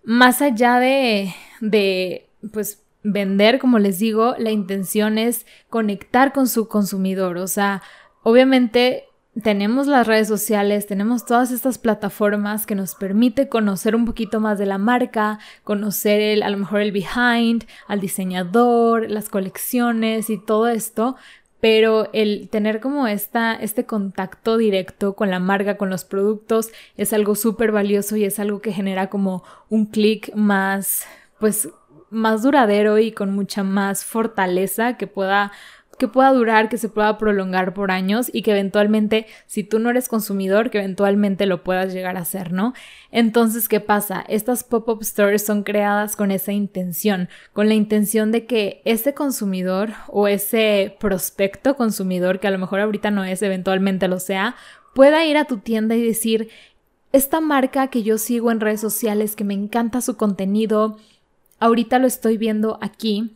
más 0.04 0.42
allá 0.42 0.80
de, 0.80 1.34
de 1.62 2.30
pues 2.52 2.84
vender, 3.04 3.60
como 3.60 3.78
les 3.78 4.00
digo, 4.00 4.36
la 4.40 4.52
intención 4.52 5.18
es 5.18 5.46
conectar 5.70 6.34
con 6.34 6.48
su 6.48 6.68
consumidor, 6.68 7.38
o 7.38 7.48
sea, 7.48 7.84
obviamente 8.24 9.06
tenemos 9.44 9.88
las 9.88 10.08
redes 10.08 10.28
sociales, 10.28 10.88
tenemos 10.88 11.26
todas 11.26 11.52
estas 11.52 11.78
plataformas 11.78 12.66
que 12.66 12.76
nos 12.76 12.96
permite 12.96 13.50
conocer 13.50 13.96
un 13.96 14.06
poquito 14.06 14.40
más 14.40 14.58
de 14.58 14.66
la 14.66 14.78
marca, 14.78 15.40
conocer 15.64 16.22
el, 16.22 16.44
a 16.44 16.50
lo 16.50 16.58
mejor 16.58 16.82
el 16.82 16.92
behind, 16.92 17.66
al 17.88 18.00
diseñador, 18.00 19.10
las 19.10 19.30
colecciones 19.30 20.30
y 20.30 20.38
todo 20.38 20.68
esto, 20.68 21.16
pero 21.60 22.10
el 22.14 22.50
tener 22.50 22.80
como 22.80 23.08
esta, 23.08 23.54
este 23.54 23.86
contacto 23.86 24.58
directo 24.58 25.14
con 25.14 25.30
la 25.30 25.40
marca, 25.40 25.78
con 25.78 25.90
los 25.90 26.06
productos, 26.06 26.70
es 26.96 27.14
algo 27.14 27.36
súper 27.36 27.72
valioso 27.72 28.16
y 28.16 28.26
es 28.26 28.40
algo 28.40 28.62
que 28.62 28.74
genera 28.74 29.10
como 29.10 29.44
un 29.70 29.86
clic 29.88 30.34
más, 30.36 31.06
pues, 31.40 31.70
más 32.10 32.44
duradero 32.44 33.00
y 33.00 33.12
con 33.12 33.34
mucha 33.34 33.64
más 33.64 34.06
fortaleza 34.06 34.98
que 34.98 35.08
pueda 35.08 35.52
que 35.98 36.08
pueda 36.08 36.32
durar, 36.32 36.70
que 36.70 36.78
se 36.78 36.90
pueda 36.90 37.18
prolongar 37.18 37.74
por 37.74 37.92
años 37.92 38.30
y 38.32 38.44
que 38.44 38.52
eventualmente, 38.52 39.26
si 39.48 39.64
tú 39.64 39.80
no 39.80 39.90
eres 39.90 40.08
consumidor, 40.08 40.70
que 40.70 40.78
eventualmente 40.78 41.46
lo 41.46 41.64
puedas 41.64 41.94
llegar 41.94 42.18
a 42.18 42.22
hacer, 42.22 42.54
¿no? 42.54 42.74
Entonces, 43.12 43.68
¿qué 43.68 43.80
pasa? 43.80 44.24
Estas 44.28 44.64
pop-up 44.64 45.04
stores 45.04 45.46
son 45.46 45.64
creadas 45.64 46.16
con 46.16 46.32
esa 46.32 46.52
intención, 46.52 47.30
con 47.54 47.68
la 47.68 47.74
intención 47.74 48.32
de 48.32 48.46
que 48.46 48.82
ese 48.86 49.14
consumidor 49.14 49.90
o 50.08 50.28
ese 50.28 50.96
prospecto 51.00 51.76
consumidor, 51.76 52.40
que 52.40 52.48
a 52.48 52.52
lo 52.52 52.60
mejor 52.60 52.80
ahorita 52.80 53.10
no 53.10 53.24
es, 53.24 53.42
eventualmente 53.42 54.08
lo 54.08 54.20
sea, 54.20 54.56
pueda 54.94 55.26
ir 55.26 55.38
a 55.38 55.46
tu 55.46 55.58
tienda 55.58 55.96
y 55.96 56.06
decir, 56.06 56.50
esta 57.12 57.42
marca 57.42 57.88
que 57.88 58.04
yo 58.04 58.18
sigo 58.18 58.52
en 58.52 58.60
redes 58.60 58.82
sociales, 58.82 59.36
que 59.36 59.44
me 59.44 59.54
encanta 59.54 60.02
su 60.02 60.18
contenido, 60.18 60.98
ahorita 61.60 61.98
lo 61.98 62.06
estoy 62.06 62.38
viendo 62.38 62.78
aquí 62.82 63.34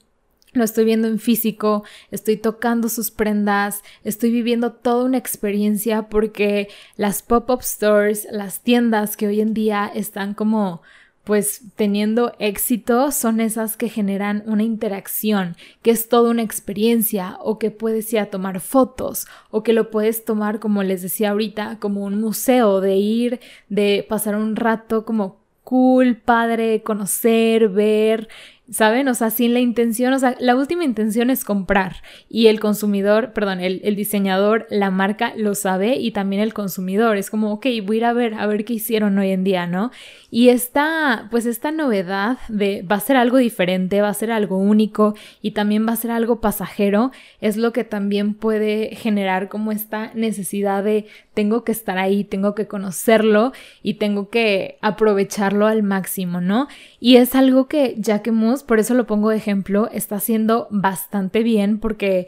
lo 0.53 0.63
estoy 0.63 0.85
viendo 0.85 1.07
en 1.07 1.19
físico, 1.19 1.83
estoy 2.11 2.37
tocando 2.37 2.89
sus 2.89 3.11
prendas, 3.11 3.83
estoy 4.03 4.31
viviendo 4.31 4.73
toda 4.73 5.05
una 5.05 5.17
experiencia 5.17 6.09
porque 6.09 6.67
las 6.97 7.23
pop-up 7.23 7.61
stores, 7.63 8.27
las 8.31 8.61
tiendas 8.61 9.15
que 9.15 9.27
hoy 9.27 9.41
en 9.41 9.53
día 9.53 9.89
están 9.93 10.33
como 10.33 10.81
pues 11.23 11.61
teniendo 11.75 12.33
éxito 12.39 13.11
son 13.11 13.41
esas 13.41 13.77
que 13.77 13.89
generan 13.89 14.43
una 14.47 14.63
interacción, 14.63 15.55
que 15.83 15.91
es 15.91 16.09
toda 16.09 16.31
una 16.31 16.41
experiencia 16.41 17.37
o 17.41 17.59
que 17.59 17.69
puedes 17.69 18.11
ir 18.11 18.19
a 18.19 18.25
tomar 18.31 18.59
fotos 18.59 19.27
o 19.51 19.61
que 19.61 19.73
lo 19.73 19.91
puedes 19.91 20.25
tomar 20.25 20.59
como 20.59 20.83
les 20.83 21.01
decía 21.03 21.29
ahorita, 21.29 21.77
como 21.79 22.03
un 22.03 22.19
museo 22.19 22.81
de 22.81 22.95
ir, 22.95 23.39
de 23.69 24.05
pasar 24.09 24.35
un 24.35 24.55
rato 24.55 25.05
como 25.05 25.39
cool, 25.63 26.17
padre, 26.17 26.81
conocer, 26.83 27.69
ver, 27.69 28.27
¿saben? 28.71 29.09
O 29.09 29.13
sea, 29.13 29.29
sin 29.29 29.53
la 29.53 29.59
intención, 29.59 30.13
o 30.13 30.19
sea, 30.19 30.35
la 30.39 30.55
última 30.55 30.85
intención 30.85 31.29
es 31.29 31.43
comprar 31.43 31.97
y 32.29 32.47
el 32.47 32.59
consumidor, 32.59 33.33
perdón, 33.33 33.59
el, 33.59 33.81
el, 33.83 33.95
diseñador, 33.95 34.65
la 34.69 34.89
marca 34.89 35.33
lo 35.35 35.53
sabe 35.55 35.97
y 35.97 36.11
también 36.11 36.41
el 36.41 36.53
consumidor. 36.53 37.17
Es 37.17 37.29
como, 37.29 37.51
ok, 37.51 37.65
voy 37.85 37.97
a 37.97 37.99
ir 37.99 38.05
a 38.05 38.13
ver, 38.13 38.33
a 38.35 38.47
ver 38.47 38.63
qué 38.63 38.73
hicieron 38.73 39.17
hoy 39.19 39.31
en 39.31 39.43
día, 39.43 39.67
¿no? 39.67 39.91
Y 40.33 40.47
esta, 40.47 41.27
pues 41.29 41.45
esta 41.45 41.71
novedad 41.71 42.37
de 42.47 42.83
va 42.83 42.95
a 42.95 43.01
ser 43.01 43.17
algo 43.17 43.37
diferente, 43.37 44.01
va 44.01 44.07
a 44.07 44.13
ser 44.13 44.31
algo 44.31 44.57
único 44.57 45.13
y 45.41 45.51
también 45.51 45.85
va 45.85 45.91
a 45.91 45.97
ser 45.97 46.11
algo 46.11 46.39
pasajero, 46.39 47.11
es 47.41 47.57
lo 47.57 47.73
que 47.73 47.83
también 47.83 48.33
puede 48.33 48.95
generar 48.95 49.49
como 49.49 49.73
esta 49.73 50.13
necesidad 50.13 50.85
de 50.85 51.07
tengo 51.33 51.65
que 51.65 51.73
estar 51.73 51.97
ahí, 51.97 52.23
tengo 52.23 52.55
que 52.55 52.67
conocerlo 52.67 53.51
y 53.83 53.95
tengo 53.95 54.29
que 54.29 54.77
aprovecharlo 54.81 55.67
al 55.67 55.83
máximo, 55.83 56.39
¿no? 56.39 56.67
Y 57.01 57.17
es 57.17 57.35
algo 57.35 57.67
que 57.67 57.95
Jacquemus, 57.99 58.60
por 58.63 58.79
eso 58.79 58.93
lo 58.93 59.07
pongo 59.07 59.29
de 59.29 59.37
ejemplo, 59.37 59.89
está 59.91 60.15
haciendo 60.15 60.67
bastante 60.71 61.43
bien 61.43 61.79
porque 61.79 62.27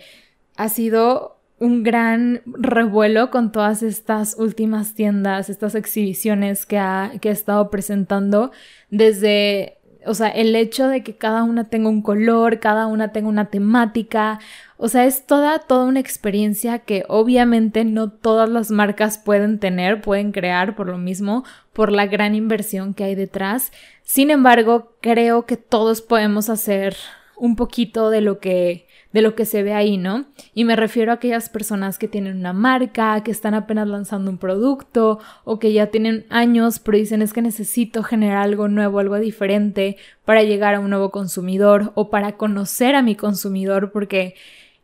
ha 0.56 0.70
sido 0.70 1.40
un 1.60 1.84
gran 1.84 2.42
revuelo 2.46 3.32
con 3.32 3.52
todas 3.52 3.84
estas 3.84 4.36
últimas 4.38 4.96
tiendas, 4.96 5.50
estas 5.50 5.76
exhibiciones 5.76 6.66
que 6.66 6.78
ha, 6.78 7.12
que 7.22 7.30
ha 7.30 7.32
estado 7.32 7.70
presentando 7.70 8.52
desde 8.90 9.78
o 10.06 10.14
sea, 10.14 10.30
el 10.30 10.56
hecho 10.56 10.88
de 10.88 11.04
que 11.04 11.16
cada 11.16 11.44
una 11.44 11.66
tenga 11.66 11.90
un 11.90 12.02
color, 12.02 12.60
cada 12.60 12.88
una 12.88 13.12
tenga 13.12 13.30
una 13.30 13.50
temática, 13.50 14.40
o 14.78 14.88
sea, 14.88 15.06
es 15.06 15.26
toda, 15.26 15.60
toda 15.60 15.86
una 15.86 16.00
experiencia 16.00 16.80
que 16.80 17.06
obviamente 17.08 17.86
no 17.86 18.10
todas 18.12 18.50
las 18.50 18.72
marcas 18.72 19.18
pueden 19.18 19.60
tener, 19.60 20.02
pueden 20.02 20.32
crear 20.32 20.76
por 20.76 20.88
lo 20.88 20.98
mismo, 20.98 21.44
por 21.72 21.92
la 21.92 22.06
gran 22.08 22.36
inversión 22.36 22.94
que 22.94 23.04
hay 23.06 23.16
detrás. 23.16 23.72
Sin 24.04 24.32
embargo, 24.32 24.94
creo 25.02 25.46
que 25.46 25.58
todos 25.58 26.02
podemos 26.02 26.50
hacer 26.50 26.96
un 27.36 27.56
poquito 27.56 28.10
de 28.10 28.22
lo 28.22 28.40
que 28.40 28.88
de 29.14 29.22
lo 29.22 29.36
que 29.36 29.46
se 29.46 29.64
ve 29.64 29.74
ahí, 29.74 29.98
¿no? 29.98 30.26
Y 30.54 30.66
me 30.66 30.76
refiero 30.76 31.12
a 31.12 31.16
aquellas 31.16 31.48
personas 31.48 31.98
que 31.98 32.08
tienen 32.08 32.38
una 32.38 32.52
marca, 32.52 33.22
que 33.24 33.32
están 33.32 33.54
apenas 33.54 33.88
lanzando 33.88 34.30
un 34.30 34.38
producto 34.38 35.20
o 35.46 35.60
que 35.60 35.72
ya 35.72 35.88
tienen 35.88 36.26
años, 36.30 36.80
pero 36.80 36.98
dicen 36.98 37.22
es 37.22 37.32
que 37.32 37.42
necesito 37.42 38.04
generar 38.04 38.38
algo 38.38 38.68
nuevo, 38.68 39.00
algo 39.00 39.18
diferente 39.18 39.98
para 40.26 40.44
llegar 40.44 40.76
a 40.76 40.80
un 40.80 40.90
nuevo 40.90 41.12
consumidor 41.12 41.92
o 41.96 42.10
para 42.10 42.34
conocer 42.34 42.96
a 42.96 43.04
mi 43.04 43.16
consumidor, 43.16 43.92
porque 43.92 44.36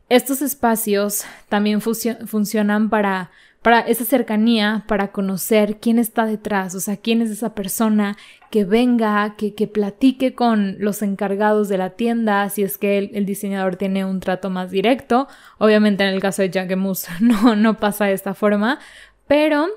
estos 0.09 0.41
espacios 0.41 1.25
también 1.49 1.81
funcionan 1.81 2.89
para 2.89 3.31
para 3.61 3.81
esa 3.81 4.05
cercanía, 4.05 4.85
para 4.87 5.11
conocer 5.11 5.79
quién 5.79 5.99
está 5.99 6.25
detrás, 6.25 6.75
o 6.75 6.79
sea, 6.79 6.97
quién 6.97 7.21
es 7.21 7.29
esa 7.29 7.53
persona 7.53 8.15
que 8.51 8.63
venga, 8.63 9.35
que, 9.37 9.53
que 9.53 9.67
platique 9.67 10.33
con 10.33 10.77
los 10.79 11.01
encargados 11.01 11.67
de 11.67 11.77
la 11.77 11.91
tienda, 11.91 12.49
si 12.49 12.63
es 12.63 12.77
que 12.77 12.97
el, 12.97 13.25
diseñador 13.25 13.75
tiene 13.75 14.05
un 14.05 14.21
trato 14.21 14.49
más 14.49 14.71
directo. 14.71 15.27
Obviamente 15.57 16.03
en 16.03 16.13
el 16.13 16.21
caso 16.21 16.41
de 16.41 16.49
Jacquemus 16.49 17.07
no, 17.19 17.55
no 17.55 17.77
pasa 17.77 18.05
de 18.05 18.13
esta 18.13 18.33
forma, 18.33 18.79
pero 19.27 19.67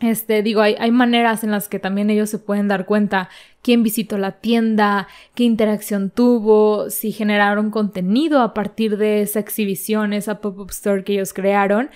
este, 0.00 0.42
digo, 0.42 0.62
hay, 0.62 0.76
hay, 0.78 0.92
maneras 0.92 1.44
en 1.44 1.50
las 1.50 1.68
que 1.68 1.78
también 1.78 2.08
ellos 2.10 2.30
se 2.30 2.38
pueden 2.38 2.68
dar 2.68 2.86
cuenta 2.86 3.28
quién 3.60 3.82
visitó 3.82 4.16
la 4.18 4.40
tienda, 4.40 5.08
qué 5.34 5.42
interacción 5.42 6.10
tuvo, 6.10 6.88
si 6.88 7.12
generaron 7.12 7.70
contenido 7.70 8.40
a 8.40 8.54
partir 8.54 8.96
de 8.96 9.20
esa 9.20 9.40
exhibición, 9.40 10.14
esa 10.14 10.40
pop-up 10.40 10.70
store 10.70 11.04
que 11.04 11.14
ellos 11.14 11.34
crearon. 11.34 11.90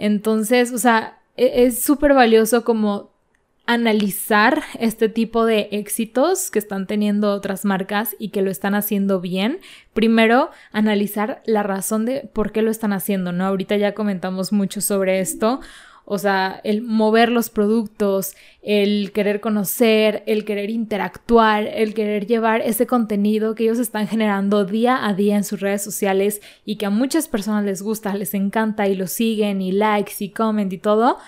Entonces, 0.00 0.72
o 0.72 0.78
sea, 0.78 1.20
e, 1.36 1.66
es 1.66 1.82
súper 1.82 2.14
valioso 2.14 2.64
como 2.64 3.10
analizar 3.66 4.64
este 4.80 5.08
tipo 5.08 5.44
de 5.44 5.68
éxitos 5.70 6.50
que 6.50 6.58
están 6.58 6.88
teniendo 6.88 7.30
otras 7.32 7.64
marcas 7.64 8.16
y 8.18 8.30
que 8.30 8.42
lo 8.42 8.50
están 8.50 8.74
haciendo 8.74 9.20
bien. 9.20 9.60
Primero, 9.92 10.50
analizar 10.72 11.40
la 11.46 11.62
razón 11.62 12.04
de 12.04 12.28
por 12.32 12.50
qué 12.50 12.62
lo 12.62 12.72
están 12.72 12.92
haciendo, 12.92 13.30
¿no? 13.30 13.46
Ahorita 13.46 13.76
ya 13.76 13.94
comentamos 13.94 14.52
mucho 14.52 14.80
sobre 14.80 15.20
esto. 15.20 15.60
O 16.12 16.18
sea, 16.18 16.60
el 16.64 16.82
mover 16.82 17.30
los 17.30 17.50
productos, 17.50 18.34
el 18.62 19.12
querer 19.12 19.40
conocer, 19.40 20.24
el 20.26 20.44
querer 20.44 20.68
interactuar, 20.68 21.68
el 21.68 21.94
querer 21.94 22.26
llevar 22.26 22.62
ese 22.62 22.84
contenido 22.84 23.54
que 23.54 23.62
ellos 23.62 23.78
están 23.78 24.08
generando 24.08 24.64
día 24.64 25.06
a 25.06 25.14
día 25.14 25.36
en 25.36 25.44
sus 25.44 25.60
redes 25.60 25.84
sociales 25.84 26.42
y 26.64 26.78
que 26.78 26.86
a 26.86 26.90
muchas 26.90 27.28
personas 27.28 27.64
les 27.64 27.80
gusta, 27.80 28.12
les 28.16 28.34
encanta 28.34 28.88
y 28.88 28.96
lo 28.96 29.06
siguen 29.06 29.62
y 29.62 29.70
likes 29.70 30.14
y 30.18 30.30
comment 30.30 30.72
y 30.72 30.78
todo, 30.78 31.18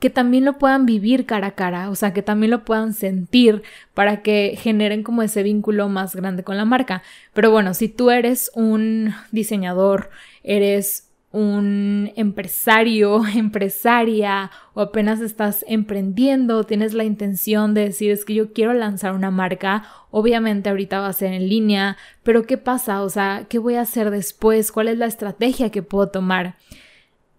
que 0.00 0.10
también 0.10 0.44
lo 0.44 0.58
puedan 0.58 0.84
vivir 0.84 1.26
cara 1.26 1.46
a 1.46 1.54
cara, 1.54 1.88
o 1.88 1.94
sea, 1.94 2.12
que 2.12 2.22
también 2.22 2.50
lo 2.50 2.64
puedan 2.64 2.92
sentir 2.92 3.62
para 3.94 4.20
que 4.22 4.58
generen 4.58 5.04
como 5.04 5.22
ese 5.22 5.44
vínculo 5.44 5.88
más 5.88 6.16
grande 6.16 6.42
con 6.42 6.56
la 6.56 6.64
marca. 6.64 7.04
Pero 7.34 7.52
bueno, 7.52 7.72
si 7.72 7.88
tú 7.88 8.10
eres 8.10 8.50
un 8.56 9.14
diseñador, 9.30 10.10
eres 10.42 11.13
un 11.34 12.12
empresario, 12.14 13.26
empresaria 13.34 14.52
o 14.72 14.80
apenas 14.80 15.20
estás 15.20 15.64
emprendiendo, 15.66 16.62
tienes 16.62 16.94
la 16.94 17.02
intención 17.02 17.74
de 17.74 17.86
decir 17.86 18.12
es 18.12 18.24
que 18.24 18.34
yo 18.34 18.52
quiero 18.52 18.72
lanzar 18.72 19.14
una 19.14 19.32
marca, 19.32 19.82
obviamente 20.12 20.70
ahorita 20.70 21.00
va 21.00 21.08
a 21.08 21.12
ser 21.12 21.32
en 21.32 21.48
línea, 21.48 21.96
pero 22.22 22.44
¿qué 22.44 22.56
pasa? 22.56 23.02
O 23.02 23.08
sea, 23.08 23.46
¿qué 23.48 23.58
voy 23.58 23.74
a 23.74 23.80
hacer 23.80 24.12
después? 24.12 24.70
¿Cuál 24.70 24.86
es 24.86 24.96
la 24.96 25.06
estrategia 25.06 25.70
que 25.70 25.82
puedo 25.82 26.08
tomar? 26.08 26.54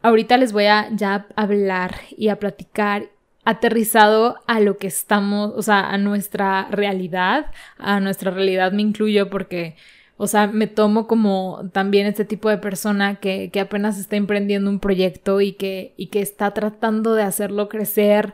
Ahorita 0.02 0.36
les 0.36 0.52
voy 0.52 0.66
a 0.66 0.90
ya 0.92 1.28
hablar 1.38 1.96
y 2.18 2.28
a 2.28 2.38
platicar 2.38 3.10
aterrizado 3.46 4.36
a 4.46 4.60
lo 4.60 4.78
que 4.78 4.88
estamos, 4.88 5.54
o 5.56 5.62
sea, 5.62 5.90
a 5.90 5.98
nuestra 5.98 6.68
realidad, 6.70 7.52
a 7.78 8.02
nuestra 8.02 8.32
realidad 8.32 8.74
me 8.74 8.82
incluyo 8.82 9.30
porque 9.30 9.78
o 10.18 10.28
sea, 10.28 10.48
me 10.48 10.68
tomo 10.68 11.08
como 11.08 11.70
también 11.74 12.08
este 12.08 12.26
tipo 12.26 12.50
de 12.50 12.58
persona 12.58 13.16
que, 13.16 13.50
que 13.52 13.60
apenas 13.60 14.00
está 14.00 14.16
emprendiendo 14.16 14.70
un 14.70 14.80
proyecto 14.80 15.42
y 15.42 15.54
que, 15.54 15.94
y 15.98 16.08
que 16.08 16.22
está 16.22 16.54
tratando 16.54 17.14
de 17.16 17.24
hacerlo 17.24 17.68
crecer 17.68 18.34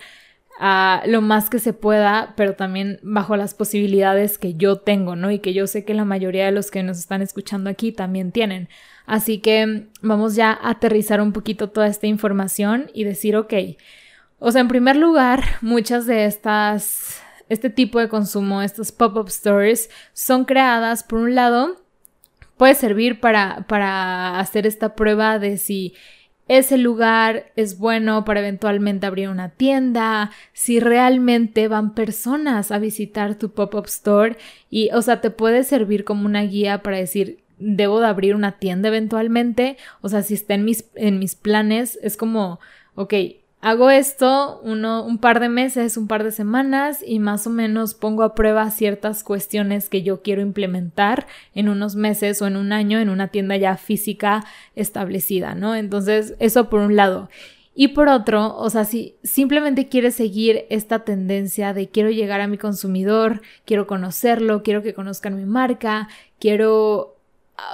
a 0.60 1.02
lo 1.08 1.22
más 1.22 1.50
que 1.50 1.58
se 1.58 1.74
pueda, 1.74 2.34
pero 2.38 2.54
también 2.54 3.00
bajo 3.02 3.36
las 3.36 3.56
posibilidades 3.56 4.38
que 4.38 4.54
yo 4.54 4.78
tengo, 4.78 5.16
¿no? 5.16 5.32
Y 5.32 5.40
que 5.40 5.54
yo 5.54 5.66
sé 5.66 5.84
que 5.86 5.96
la 5.96 6.06
mayoría 6.06 6.46
de 6.46 6.52
los 6.52 6.70
que 6.70 6.84
nos 6.84 7.00
están 7.00 7.24
escuchando 7.24 7.70
aquí 7.70 7.92
también 7.92 8.32
tienen. 8.32 8.70
Así 9.08 9.40
que 9.40 9.88
vamos 10.02 10.36
ya 10.36 10.52
a 10.52 10.70
aterrizar 10.70 11.20
un 11.20 11.34
poquito 11.34 11.70
toda 11.72 11.88
esta 11.88 12.06
información 12.06 12.92
y 12.94 13.06
decir, 13.06 13.36
ok, 13.36 13.54
o 14.38 14.52
sea, 14.52 14.62
en 14.62 14.68
primer 14.68 14.98
lugar, 14.98 15.44
muchas 15.62 16.06
de 16.06 16.26
estas 16.26 17.22
este 17.52 17.70
tipo 17.70 18.00
de 18.00 18.08
consumo, 18.08 18.62
estos 18.62 18.94
pop-up 18.94 19.30
stores, 19.30 19.90
son 20.14 20.46
creadas, 20.46 21.04
por 21.04 21.20
un 21.20 21.36
lado, 21.36 21.76
puede 22.56 22.76
servir 22.76 23.20
para, 23.20 23.66
para 23.68 24.40
hacer 24.40 24.66
esta 24.66 24.96
prueba 24.96 25.38
de 25.38 25.58
si 25.58 25.94
ese 26.48 26.78
lugar 26.78 27.52
es 27.58 27.78
bueno 27.78 28.24
para 28.24 28.40
eventualmente 28.40 29.06
abrir 29.06 29.28
una 29.28 29.50
tienda, 29.50 30.32
si 30.54 30.80
realmente 30.80 31.68
van 31.68 31.94
personas 31.94 32.72
a 32.72 32.80
visitar 32.80 33.36
tu 33.36 33.52
pop-up 33.52 33.86
store. 33.88 34.38
Y, 34.70 34.90
o 34.94 35.02
sea, 35.02 35.20
te 35.20 35.30
puede 35.30 35.66
servir 35.66 36.06
como 36.06 36.26
una 36.26 36.44
guía 36.44 36.82
para 36.84 36.98
decir, 36.98 37.40
debo 37.60 38.00
de 38.00 38.08
abrir 38.08 38.34
una 38.34 38.54
tienda 38.54 38.88
eventualmente, 38.88 39.76
o 40.00 40.08
sea, 40.08 40.22
si 40.24 40.36
está 40.36 40.54
en 40.54 40.64
mis, 40.64 40.86
en 40.96 41.20
mis 41.20 41.36
planes, 41.36 42.00
es 42.02 42.16
como, 42.16 42.62
ok, 42.96 43.14
Hago 43.64 43.92
esto 43.92 44.60
uno, 44.64 45.06
un 45.06 45.20
par 45.20 45.40
de 45.40 45.48
meses, 45.48 45.96
un 45.96 46.08
par 46.08 46.24
de 46.24 46.32
semanas 46.32 47.04
y 47.06 47.20
más 47.20 47.46
o 47.46 47.52
menos 47.52 47.94
pongo 47.94 48.24
a 48.24 48.34
prueba 48.34 48.70
ciertas 48.72 49.24
cuestiones 49.24 49.88
que 49.88 50.02
yo 50.02 50.24
quiero 50.24 50.42
implementar 50.42 51.28
en 51.54 51.70
unos 51.70 51.96
meses 51.96 52.42
o 52.42 52.48
en 52.48 52.56
un 52.56 52.74
año 52.74 53.00
en 53.00 53.10
una 53.10 53.28
tienda 53.28 53.56
ya 53.58 53.78
física 53.78 54.44
establecida, 54.76 55.54
¿no? 55.54 55.76
Entonces, 55.76 56.34
eso 56.40 56.72
por 56.72 56.80
un 56.80 56.96
lado. 56.96 57.30
Y 57.76 57.90
por 57.90 58.10
otro, 58.10 58.58
o 58.58 58.70
sea, 58.72 58.84
si 58.84 59.16
simplemente 59.24 59.88
quieres 59.88 60.16
seguir 60.16 60.66
esta 60.70 61.06
tendencia 61.06 61.74
de 61.74 61.88
quiero 61.88 62.10
llegar 62.10 62.42
a 62.42 62.48
mi 62.48 62.58
consumidor, 62.58 63.42
quiero 63.66 63.86
conocerlo, 63.86 64.64
quiero 64.64 64.82
que 64.82 64.96
conozcan 64.96 65.38
mi 65.38 65.46
marca, 65.46 66.10
quiero 66.40 67.21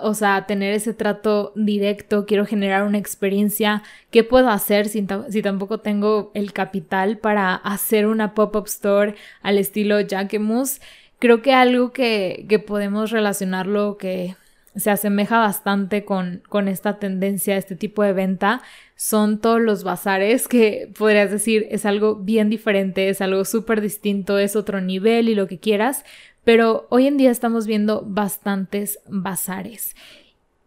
o 0.01 0.13
sea, 0.13 0.45
tener 0.45 0.73
ese 0.73 0.93
trato 0.93 1.53
directo, 1.55 2.25
quiero 2.25 2.45
generar 2.45 2.83
una 2.83 2.97
experiencia, 2.97 3.83
¿qué 4.11 4.23
puedo 4.23 4.49
hacer 4.49 4.87
si, 4.87 5.03
tampoco 5.03 5.79
tengo 5.79 6.31
el 6.33 6.53
capital 6.53 7.17
para 7.17 7.55
hacer 7.55 8.07
una 8.07 8.33
pop-up 8.33 8.65
store 8.67 9.15
al 9.41 9.57
estilo 9.57 9.99
Jacquemus? 10.01 10.81
Creo 11.19 11.41
que 11.41 11.53
algo 11.53 11.91
que, 11.91 12.45
que 12.47 12.59
podemos 12.59 13.11
relacionarlo, 13.11 13.97
que 13.97 14.35
se 14.75 14.91
asemeja 14.91 15.39
bastante 15.39 16.05
con, 16.05 16.43
con 16.47 16.67
esta 16.67 16.99
tendencia, 16.99 17.57
este 17.57 17.75
tipo 17.75 18.03
de 18.03 18.13
venta, 18.13 18.61
son 18.95 19.39
todos 19.39 19.61
los 19.61 19.83
bazares 19.83 20.47
que 20.47 20.89
podrías 20.97 21.31
decir 21.31 21.67
es 21.71 21.85
algo 21.85 22.15
bien 22.15 22.49
diferente, 22.49 23.09
es 23.09 23.21
algo 23.21 23.45
súper 23.45 23.81
distinto, 23.81 24.37
es 24.37 24.55
otro 24.55 24.81
nivel 24.81 25.29
y 25.29 25.35
lo 25.35 25.47
que 25.47 25.59
quieras, 25.59 26.05
pero 26.47 26.87
hoy 26.89 27.07
en 27.07 27.17
día 27.17 27.29
estamos 27.29 27.67
viendo 27.67 28.03
bastantes 28.07 28.99
bazares. 29.09 29.97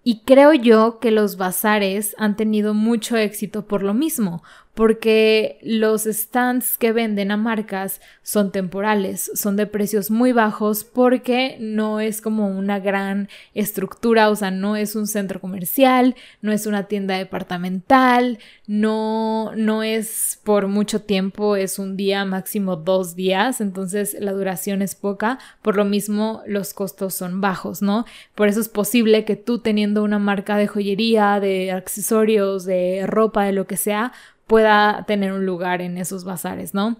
Y 0.04 0.24
creo 0.26 0.52
yo 0.52 0.98
que 0.98 1.10
los 1.10 1.38
bazares 1.38 2.14
han 2.18 2.36
tenido 2.36 2.74
mucho 2.74 3.16
éxito 3.16 3.66
por 3.66 3.82
lo 3.82 3.94
mismo, 3.94 4.42
porque 4.74 5.58
los 5.62 6.04
stands 6.04 6.78
que 6.78 6.92
venden 6.92 7.30
a 7.32 7.36
marcas 7.36 8.00
son 8.22 8.52
temporales, 8.52 9.30
son 9.34 9.56
de 9.56 9.66
precios 9.66 10.10
muy 10.10 10.32
bajos 10.32 10.84
porque 10.84 11.56
no 11.60 12.00
es 12.00 12.20
como 12.20 12.48
una 12.48 12.78
gran 12.78 13.28
estructura, 13.52 14.30
o 14.30 14.36
sea, 14.36 14.50
no 14.50 14.76
es 14.76 14.94
un 14.94 15.06
centro 15.06 15.40
comercial, 15.40 16.14
no 16.40 16.52
es 16.52 16.66
una 16.66 16.84
tienda 16.84 17.18
departamental, 17.18 18.38
no, 18.66 19.52
no 19.56 19.82
es 19.82 20.40
por 20.44 20.68
mucho 20.68 21.02
tiempo, 21.02 21.56
es 21.56 21.78
un 21.78 21.96
día, 21.96 22.24
máximo 22.24 22.76
dos 22.76 23.16
días, 23.16 23.60
entonces 23.60 24.16
la 24.20 24.32
duración 24.32 24.82
es 24.82 24.94
poca, 24.94 25.38
por 25.62 25.76
lo 25.76 25.84
mismo 25.84 26.42
los 26.46 26.72
costos 26.72 27.14
son 27.14 27.40
bajos, 27.40 27.82
¿no? 27.82 28.04
Por 28.36 28.48
eso 28.48 28.60
es 28.60 28.68
posible 28.68 29.24
que 29.24 29.36
tú 29.36 29.58
teniendo 29.58 30.04
una 30.04 30.20
marca 30.20 30.56
de 30.56 30.68
joyería, 30.68 31.40
de 31.40 31.72
accesorios, 31.72 32.64
de 32.64 33.04
ropa, 33.06 33.44
de 33.44 33.52
lo 33.52 33.66
que 33.66 33.76
sea, 33.76 34.12
pueda 34.50 35.04
tener 35.06 35.32
un 35.32 35.46
lugar 35.46 35.80
en 35.80 35.96
esos 35.96 36.24
bazares, 36.24 36.74
¿no? 36.74 36.96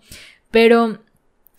Pero 0.53 1.01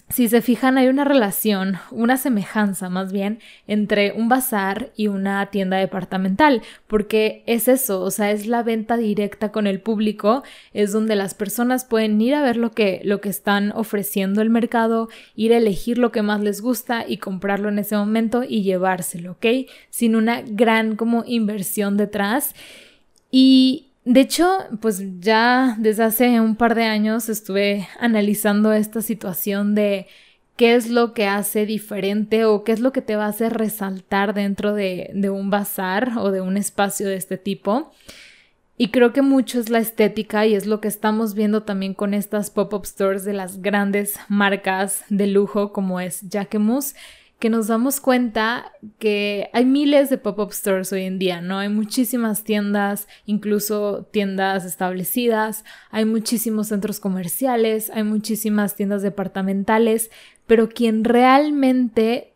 si 0.07 0.29
se 0.29 0.41
fijan, 0.41 0.77
hay 0.77 0.87
una 0.87 1.03
relación, 1.03 1.79
una 1.91 2.15
semejanza 2.15 2.87
más 2.87 3.11
bien, 3.11 3.39
entre 3.67 4.13
un 4.13 4.29
bazar 4.29 4.93
y 4.95 5.07
una 5.07 5.45
tienda 5.47 5.75
departamental, 5.75 6.61
porque 6.87 7.43
es 7.45 7.67
eso, 7.67 7.99
o 7.99 8.09
sea, 8.09 8.31
es 8.31 8.47
la 8.47 8.63
venta 8.63 8.95
directa 8.95 9.51
con 9.51 9.67
el 9.67 9.81
público, 9.81 10.43
es 10.71 10.93
donde 10.93 11.17
las 11.17 11.33
personas 11.33 11.83
pueden 11.83 12.21
ir 12.21 12.35
a 12.35 12.41
ver 12.41 12.55
lo 12.55 12.71
que, 12.71 13.01
lo 13.03 13.19
que 13.19 13.27
están 13.27 13.73
ofreciendo 13.73 14.41
el 14.41 14.49
mercado, 14.49 15.09
ir 15.35 15.51
a 15.51 15.57
elegir 15.57 15.97
lo 15.97 16.13
que 16.13 16.21
más 16.21 16.39
les 16.39 16.61
gusta 16.61 17.03
y 17.05 17.17
comprarlo 17.17 17.67
en 17.67 17.79
ese 17.79 17.97
momento 17.97 18.45
y 18.47 18.63
llevárselo, 18.63 19.33
¿ok? 19.33 19.45
Sin 19.89 20.15
una 20.15 20.41
gran 20.41 20.95
como 20.95 21.25
inversión 21.27 21.97
detrás. 21.97 22.55
Y 23.29 23.90
de 24.13 24.19
hecho, 24.19 24.57
pues 24.81 25.01
ya 25.19 25.75
desde 25.79 26.03
hace 26.03 26.41
un 26.41 26.55
par 26.55 26.75
de 26.75 26.83
años 26.83 27.29
estuve 27.29 27.87
analizando 27.99 28.73
esta 28.73 29.01
situación 29.01 29.73
de 29.73 30.07
qué 30.57 30.75
es 30.75 30.89
lo 30.89 31.13
que 31.13 31.27
hace 31.27 31.65
diferente 31.65 32.43
o 32.45 32.63
qué 32.63 32.73
es 32.73 32.81
lo 32.81 32.91
que 32.91 33.01
te 33.01 33.15
va 33.15 33.25
a 33.25 33.29
hacer 33.29 33.53
resaltar 33.53 34.33
dentro 34.33 34.73
de, 34.73 35.11
un 35.31 35.49
bazar 35.49 36.17
o 36.17 36.31
de 36.31 36.41
un 36.41 36.57
espacio 36.57 37.07
de 37.07 37.15
este 37.15 37.37
tipo. 37.37 37.93
Y 38.77 38.89
creo 38.89 39.13
que 39.13 39.21
mucho 39.21 39.59
es 39.59 39.69
la 39.69 39.79
estética 39.79 40.45
y 40.45 40.55
es 40.55 40.65
lo 40.65 40.81
que 40.81 40.87
estamos 40.87 41.33
viendo 41.33 41.63
también 41.63 41.93
con 41.93 42.13
estas 42.13 42.49
pop-up 42.49 42.85
stores 42.85 43.23
de 43.23 43.33
las 43.33 43.61
grandes 43.61 44.19
marcas 44.27 45.03
de 45.09 45.27
lujo 45.27 45.71
como 45.71 45.99
es 45.99 46.27
Jacquemus 46.29 46.95
que 47.41 47.49
nos 47.49 47.67
damos 47.67 47.99
cuenta 47.99 48.71
que 48.99 49.49
hay 49.51 49.65
miles 49.65 50.11
de 50.11 50.19
pop-up 50.19 50.53
stores 50.53 50.93
hoy 50.93 51.05
en 51.05 51.17
día, 51.17 51.41
¿no? 51.41 51.57
Hay 51.57 51.69
muchísimas 51.69 52.43
tiendas, 52.43 53.07
incluso 53.25 54.07
tiendas 54.11 54.63
establecidas, 54.63 55.65
hay 55.89 56.05
muchísimos 56.05 56.67
centros 56.67 56.99
comerciales, 56.99 57.89
hay 57.95 58.03
muchísimas 58.03 58.75
tiendas 58.75 59.01
departamentales, 59.01 60.11
pero 60.45 60.69
quien 60.69 61.03
realmente 61.03 62.35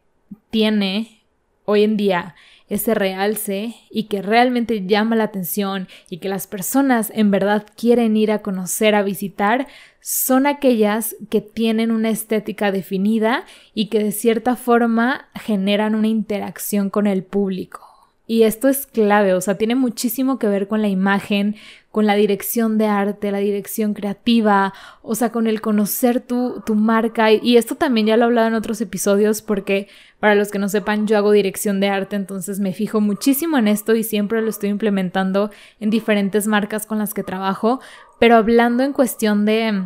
tiene 0.50 1.22
hoy 1.66 1.84
en 1.84 1.98
día 1.98 2.34
ese 2.68 2.96
realce 2.96 3.76
y 3.92 4.04
que 4.06 4.22
realmente 4.22 4.86
llama 4.86 5.16
la 5.16 5.26
atención 5.26 5.88
y 6.10 6.18
que 6.18 6.30
las 6.30 6.48
personas 6.48 7.12
en 7.14 7.32
verdad 7.32 7.66
quieren 7.76 8.18
ir 8.18 8.32
a 8.32 8.42
conocer, 8.42 8.96
a 8.96 9.04
visitar, 9.04 9.68
son 10.02 10.48
aquellas 10.48 11.16
que 11.30 11.42
tienen 11.42 11.92
una 11.92 12.10
estética 12.10 12.72
definida 12.72 13.46
y 13.74 13.88
que 13.88 14.04
de 14.04 14.12
cierta 14.12 14.56
forma 14.56 15.30
generan 15.36 15.96
una 15.96 16.08
interacción 16.08 16.90
con 16.90 17.08
el 17.08 17.24
público. 17.24 17.95
Y 18.28 18.44
esto 18.44 18.68
es 18.68 18.88
clave, 18.88 19.34
o 19.34 19.42
sea, 19.42 19.56
tiene 19.56 19.76
muchísimo 19.76 20.40
que 20.40 20.48
ver 20.48 20.68
con 20.68 20.82
la 20.82 20.88
imagen, 20.88 21.56
con 21.92 22.08
la 22.08 22.16
dirección 22.16 22.78
de 22.78 22.88
arte, 22.88 23.32
la 23.32 23.38
dirección 23.38 23.94
creativa, 23.94 24.74
o 25.04 25.14
sea, 25.14 25.32
con 25.32 25.46
el 25.46 25.62
conocer 25.62 26.22
tu, 26.22 26.62
tu 26.66 26.74
marca. 26.74 27.32
Y 27.32 27.58
esto 27.58 27.76
también 27.76 28.08
ya 28.08 28.18
lo 28.18 28.24
he 28.24 28.26
hablado 28.26 28.48
en 28.48 28.56
otros 28.56 28.82
episodios 28.82 29.42
porque 29.44 29.88
para 30.20 30.34
los 30.34 30.50
que 30.50 30.58
no 30.58 30.70
sepan, 30.70 31.06
yo 31.06 31.18
hago 31.18 31.32
dirección 31.32 31.80
de 31.80 31.90
arte, 31.90 32.16
entonces 32.16 32.60
me 32.60 32.74
fijo 32.74 33.00
muchísimo 33.00 33.60
en 33.60 33.68
esto 33.68 33.96
y 33.96 34.04
siempre 34.04 34.42
lo 34.42 34.50
estoy 34.50 34.70
implementando 34.70 35.52
en 35.80 35.92
diferentes 35.92 36.48
marcas 36.48 36.88
con 36.88 36.98
las 36.98 37.14
que 37.14 37.22
trabajo. 37.22 37.80
Pero 38.20 38.38
hablando 38.38 38.84
en 38.84 38.92
cuestión 38.92 39.46
de 39.46 39.84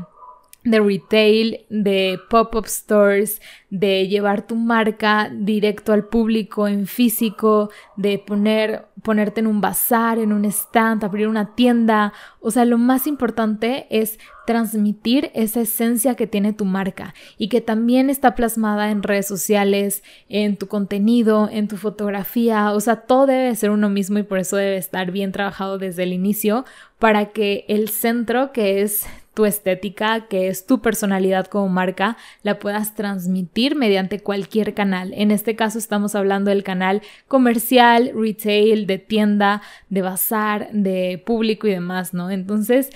de 0.63 0.79
retail, 0.81 1.65
de 1.69 2.19
pop-up 2.29 2.67
stores, 2.67 3.41
de 3.69 4.07
llevar 4.07 4.45
tu 4.45 4.55
marca 4.55 5.31
directo 5.33 5.93
al 5.93 6.05
público 6.05 6.67
en 6.67 6.85
físico, 6.85 7.69
de 7.95 8.19
poner, 8.19 8.87
ponerte 9.01 9.39
en 9.39 9.47
un 9.47 9.61
bazar, 9.61 10.19
en 10.19 10.33
un 10.33 10.43
stand, 10.45 11.03
abrir 11.03 11.29
una 11.29 11.55
tienda. 11.55 12.11
O 12.41 12.51
sea, 12.51 12.65
lo 12.65 12.77
más 12.77 13.07
importante 13.07 13.87
es 13.89 14.19
transmitir 14.45 15.31
esa 15.33 15.61
esencia 15.61 16.15
que 16.15 16.27
tiene 16.27 16.51
tu 16.51 16.65
marca 16.65 17.13
y 17.37 17.47
que 17.47 17.61
también 17.61 18.09
está 18.09 18.35
plasmada 18.35 18.91
en 18.91 19.03
redes 19.03 19.27
sociales, 19.27 20.03
en 20.27 20.57
tu 20.57 20.67
contenido, 20.67 21.47
en 21.51 21.69
tu 21.69 21.77
fotografía. 21.77 22.73
O 22.73 22.81
sea, 22.81 22.97
todo 22.97 23.27
debe 23.27 23.55
ser 23.55 23.69
uno 23.69 23.89
mismo 23.89 24.19
y 24.19 24.23
por 24.23 24.39
eso 24.39 24.57
debe 24.57 24.77
estar 24.77 25.11
bien 25.11 25.31
trabajado 25.31 25.77
desde 25.77 26.03
el 26.03 26.11
inicio 26.11 26.65
para 26.97 27.27
que 27.27 27.63
el 27.69 27.89
centro 27.89 28.51
que 28.51 28.81
es 28.81 29.05
tu 29.39 29.45
estética, 29.45 30.27
que 30.27 30.49
es 30.49 30.65
tu 30.65 30.81
personalidad 30.81 31.47
como 31.47 31.69
marca, 31.69 32.17
la 32.43 32.59
puedas 32.59 32.93
transmitir 32.93 33.73
mediante 33.73 34.19
cualquier 34.19 34.73
canal. 34.73 35.13
En 35.15 35.31
este 35.31 35.55
caso 35.55 35.79
estamos 35.79 36.13
hablando 36.13 36.49
del 36.49 36.61
canal 36.61 37.01
comercial, 37.29 38.11
retail, 38.13 38.85
de 38.85 38.97
tienda, 38.97 39.61
de 39.87 40.01
bazar, 40.01 40.67
de 40.73 41.23
público 41.25 41.67
y 41.67 41.71
demás, 41.71 42.13
¿no? 42.13 42.29
Entonces, 42.31 42.89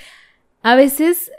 a 0.64 0.76
veces 0.76 1.32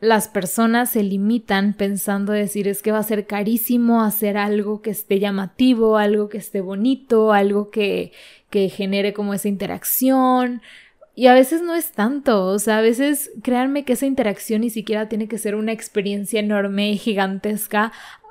las 0.00 0.28
personas 0.28 0.88
se 0.92 1.02
limitan 1.02 1.74
pensando 1.74 2.32
decir 2.32 2.68
es 2.68 2.80
que 2.80 2.90
va 2.90 3.00
a 3.00 3.02
ser 3.02 3.26
carísimo 3.26 4.02
hacer 4.02 4.38
algo 4.38 4.80
que 4.80 4.88
esté 4.88 5.18
llamativo, 5.18 5.98
algo 5.98 6.30
que 6.30 6.38
esté 6.38 6.62
bonito, 6.62 7.34
algo 7.34 7.70
que, 7.70 8.12
que 8.48 8.70
genere 8.70 9.12
como 9.12 9.34
esa 9.34 9.48
interacción, 9.48 10.62
y 11.18 11.26
a 11.26 11.34
veces 11.34 11.62
no 11.62 11.74
es 11.74 11.90
tanto, 11.90 12.44
o 12.44 12.60
sea, 12.60 12.78
a 12.78 12.80
veces 12.80 13.32
créanme 13.42 13.84
que 13.84 13.94
esa 13.94 14.06
interacción 14.06 14.60
ni 14.60 14.70
siquiera 14.70 15.08
tiene 15.08 15.26
que 15.26 15.36
ser 15.36 15.56
una 15.56 15.72
experiencia 15.72 16.38
enorme 16.38 16.92
y 16.92 16.96
gigantesca. 16.96 17.90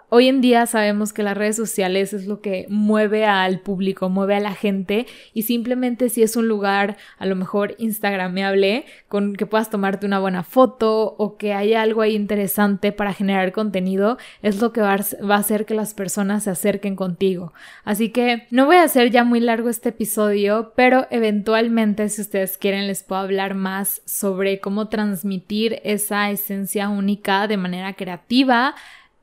Hoy 0.09 0.29
en 0.29 0.39
día 0.39 0.65
sabemos 0.67 1.11
que 1.11 1.21
las 1.21 1.35
redes 1.35 1.57
sociales 1.57 2.13
es 2.13 2.27
lo 2.27 2.39
que 2.39 2.65
mueve 2.69 3.25
al 3.25 3.59
público, 3.59 4.07
mueve 4.07 4.35
a 4.35 4.39
la 4.39 4.53
gente 4.53 5.05
y 5.33 5.41
simplemente 5.41 6.07
si 6.07 6.23
es 6.23 6.37
un 6.37 6.47
lugar 6.47 6.95
a 7.17 7.25
lo 7.25 7.35
mejor 7.35 7.75
instagrameable 7.77 8.85
con 9.09 9.35
que 9.35 9.45
puedas 9.45 9.69
tomarte 9.69 10.05
una 10.05 10.19
buena 10.19 10.43
foto 10.43 11.13
o 11.17 11.35
que 11.35 11.51
haya 11.53 11.81
algo 11.81 12.01
ahí 12.01 12.15
interesante 12.15 12.93
para 12.93 13.13
generar 13.13 13.51
contenido 13.51 14.17
es 14.41 14.61
lo 14.61 14.71
que 14.71 14.79
va 14.79 14.93
a 14.93 15.35
hacer 15.35 15.65
que 15.65 15.73
las 15.73 15.93
personas 15.93 16.45
se 16.45 16.51
acerquen 16.51 16.95
contigo. 16.95 17.51
Así 17.83 18.07
que 18.07 18.47
no 18.49 18.65
voy 18.65 18.77
a 18.77 18.83
hacer 18.83 19.11
ya 19.11 19.25
muy 19.25 19.41
largo 19.41 19.67
este 19.67 19.89
episodio, 19.89 20.71
pero 20.77 21.05
eventualmente 21.09 22.07
si 22.07 22.21
ustedes 22.21 22.57
quieren 22.57 22.87
les 22.87 23.03
puedo 23.03 23.19
hablar 23.19 23.55
más 23.55 24.01
sobre 24.05 24.61
cómo 24.61 24.87
transmitir 24.87 25.81
esa 25.83 26.31
esencia 26.31 26.87
única 26.87 27.45
de 27.49 27.57
manera 27.57 27.91
creativa 27.91 28.73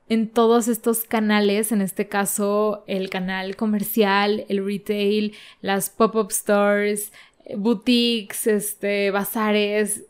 en 0.07 0.29
todos 0.29 0.67
estos 0.67 1.03
canales, 1.03 1.71
en 1.71 1.81
este 1.81 2.07
caso 2.07 2.83
el 2.87 3.09
canal 3.09 3.55
comercial, 3.55 4.45
el 4.49 4.63
retail, 4.65 5.35
las 5.61 5.89
pop-up 5.89 6.31
stores, 6.31 7.11
boutiques, 7.55 8.47
este, 8.47 9.11
bazares, 9.11 10.03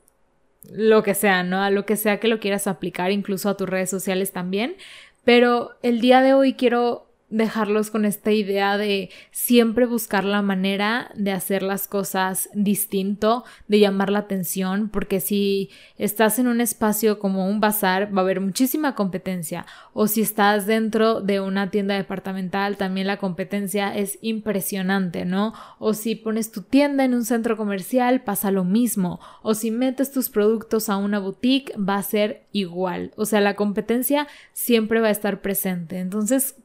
lo 0.71 1.03
que 1.03 1.13
sea, 1.13 1.43
¿no? 1.43 1.61
A 1.61 1.69
lo 1.69 1.85
que 1.85 1.95
sea 1.95 2.19
que 2.19 2.27
lo 2.27 2.39
quieras 2.39 2.67
aplicar, 2.67 3.11
incluso 3.11 3.49
a 3.49 3.57
tus 3.57 3.69
redes 3.69 3.89
sociales 3.89 4.31
también. 4.31 4.75
Pero 5.23 5.71
el 5.81 6.01
día 6.01 6.21
de 6.21 6.33
hoy 6.33 6.53
quiero 6.53 7.07
dejarlos 7.29 7.89
con 7.89 8.05
esta 8.05 8.31
idea 8.31 8.77
de 8.77 9.09
siempre 9.31 9.85
buscar 9.85 10.23
la 10.23 10.41
manera 10.41 11.11
de 11.15 11.31
hacer 11.31 11.63
las 11.63 11.87
cosas 11.87 12.49
distinto, 12.53 13.43
de 13.67 13.79
llamar 13.79 14.11
la 14.11 14.19
atención, 14.19 14.89
porque 14.89 15.19
si 15.19 15.69
estás 15.97 16.37
en 16.37 16.47
un 16.47 16.61
espacio 16.61 17.17
como 17.17 17.47
un 17.47 17.59
bazar 17.59 18.15
va 18.15 18.21
a 18.21 18.23
haber 18.23 18.41
muchísima 18.41 18.95
competencia, 18.95 19.65
o 19.93 20.07
si 20.07 20.21
estás 20.21 20.67
dentro 20.67 21.21
de 21.21 21.39
una 21.39 21.71
tienda 21.71 21.95
departamental 21.95 22.77
también 22.77 23.07
la 23.07 23.17
competencia 23.17 23.95
es 23.95 24.19
impresionante, 24.21 25.25
¿no? 25.25 25.53
O 25.79 25.93
si 25.93 26.15
pones 26.15 26.51
tu 26.51 26.61
tienda 26.61 27.05
en 27.05 27.13
un 27.13 27.25
centro 27.25 27.57
comercial 27.57 28.21
pasa 28.21 28.51
lo 28.51 28.63
mismo, 28.63 29.19
o 29.41 29.55
si 29.55 29.71
metes 29.71 30.11
tus 30.11 30.29
productos 30.29 30.89
a 30.89 30.97
una 30.97 31.19
boutique 31.19 31.73
va 31.77 31.95
a 31.95 32.03
ser 32.03 32.45
igual, 32.51 33.11
o 33.15 33.25
sea, 33.25 33.41
la 33.41 33.55
competencia 33.55 34.27
siempre 34.53 35.01
va 35.01 35.07
a 35.07 35.11
estar 35.11 35.41
presente. 35.41 35.99
Entonces, 35.99 36.55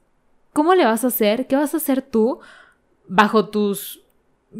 ¿Cómo 0.52 0.74
le 0.74 0.84
vas 0.84 1.04
a 1.04 1.08
hacer? 1.08 1.46
¿Qué 1.46 1.56
vas 1.56 1.74
a 1.74 1.78
hacer 1.78 2.02
tú 2.02 2.40
bajo 3.06 3.48
tus 3.48 4.00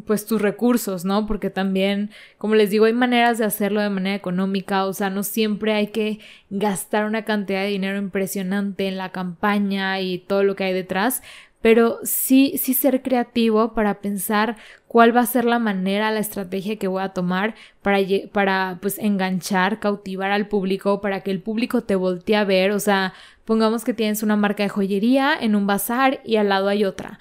pues 0.06 0.24
tus 0.24 0.40
recursos, 0.40 1.04
¿no? 1.04 1.26
Porque 1.26 1.50
también, 1.50 2.10
como 2.38 2.54
les 2.54 2.70
digo, 2.70 2.84
hay 2.84 2.92
maneras 2.92 3.38
de 3.38 3.44
hacerlo 3.44 3.80
de 3.80 3.90
manera 3.90 4.14
económica, 4.14 4.84
o 4.86 4.92
sea, 4.92 5.10
no 5.10 5.22
siempre 5.24 5.74
hay 5.74 5.88
que 5.88 6.20
gastar 6.48 7.06
una 7.06 7.24
cantidad 7.24 7.62
de 7.62 7.68
dinero 7.68 7.98
impresionante 7.98 8.86
en 8.86 8.96
la 8.96 9.10
campaña 9.10 10.00
y 10.00 10.18
todo 10.18 10.44
lo 10.44 10.54
que 10.54 10.64
hay 10.64 10.72
detrás, 10.72 11.22
pero 11.60 11.98
sí, 12.04 12.56
sí 12.56 12.72
ser 12.72 13.02
creativo 13.02 13.74
para 13.74 14.00
pensar 14.00 14.56
cuál 14.86 15.14
va 15.14 15.20
a 15.20 15.26
ser 15.26 15.44
la 15.44 15.58
manera, 15.58 16.10
la 16.10 16.20
estrategia 16.20 16.76
que 16.76 16.88
voy 16.88 17.02
a 17.02 17.10
tomar 17.10 17.54
para, 17.82 17.98
para 18.32 18.78
pues 18.80 18.98
enganchar, 18.98 19.80
cautivar 19.80 20.30
al 20.30 20.48
público, 20.48 21.00
para 21.00 21.20
que 21.22 21.30
el 21.30 21.42
público 21.42 21.82
te 21.82 21.96
voltee 21.96 22.36
a 22.36 22.44
ver, 22.44 22.70
o 22.70 22.80
sea, 22.80 23.12
pongamos 23.50 23.82
que 23.82 23.94
tienes 23.94 24.22
una 24.22 24.36
marca 24.36 24.62
de 24.62 24.68
joyería 24.68 25.34
en 25.34 25.56
un 25.56 25.66
bazar 25.66 26.20
y 26.24 26.36
al 26.36 26.50
lado 26.50 26.68
hay 26.68 26.84
otra. 26.84 27.18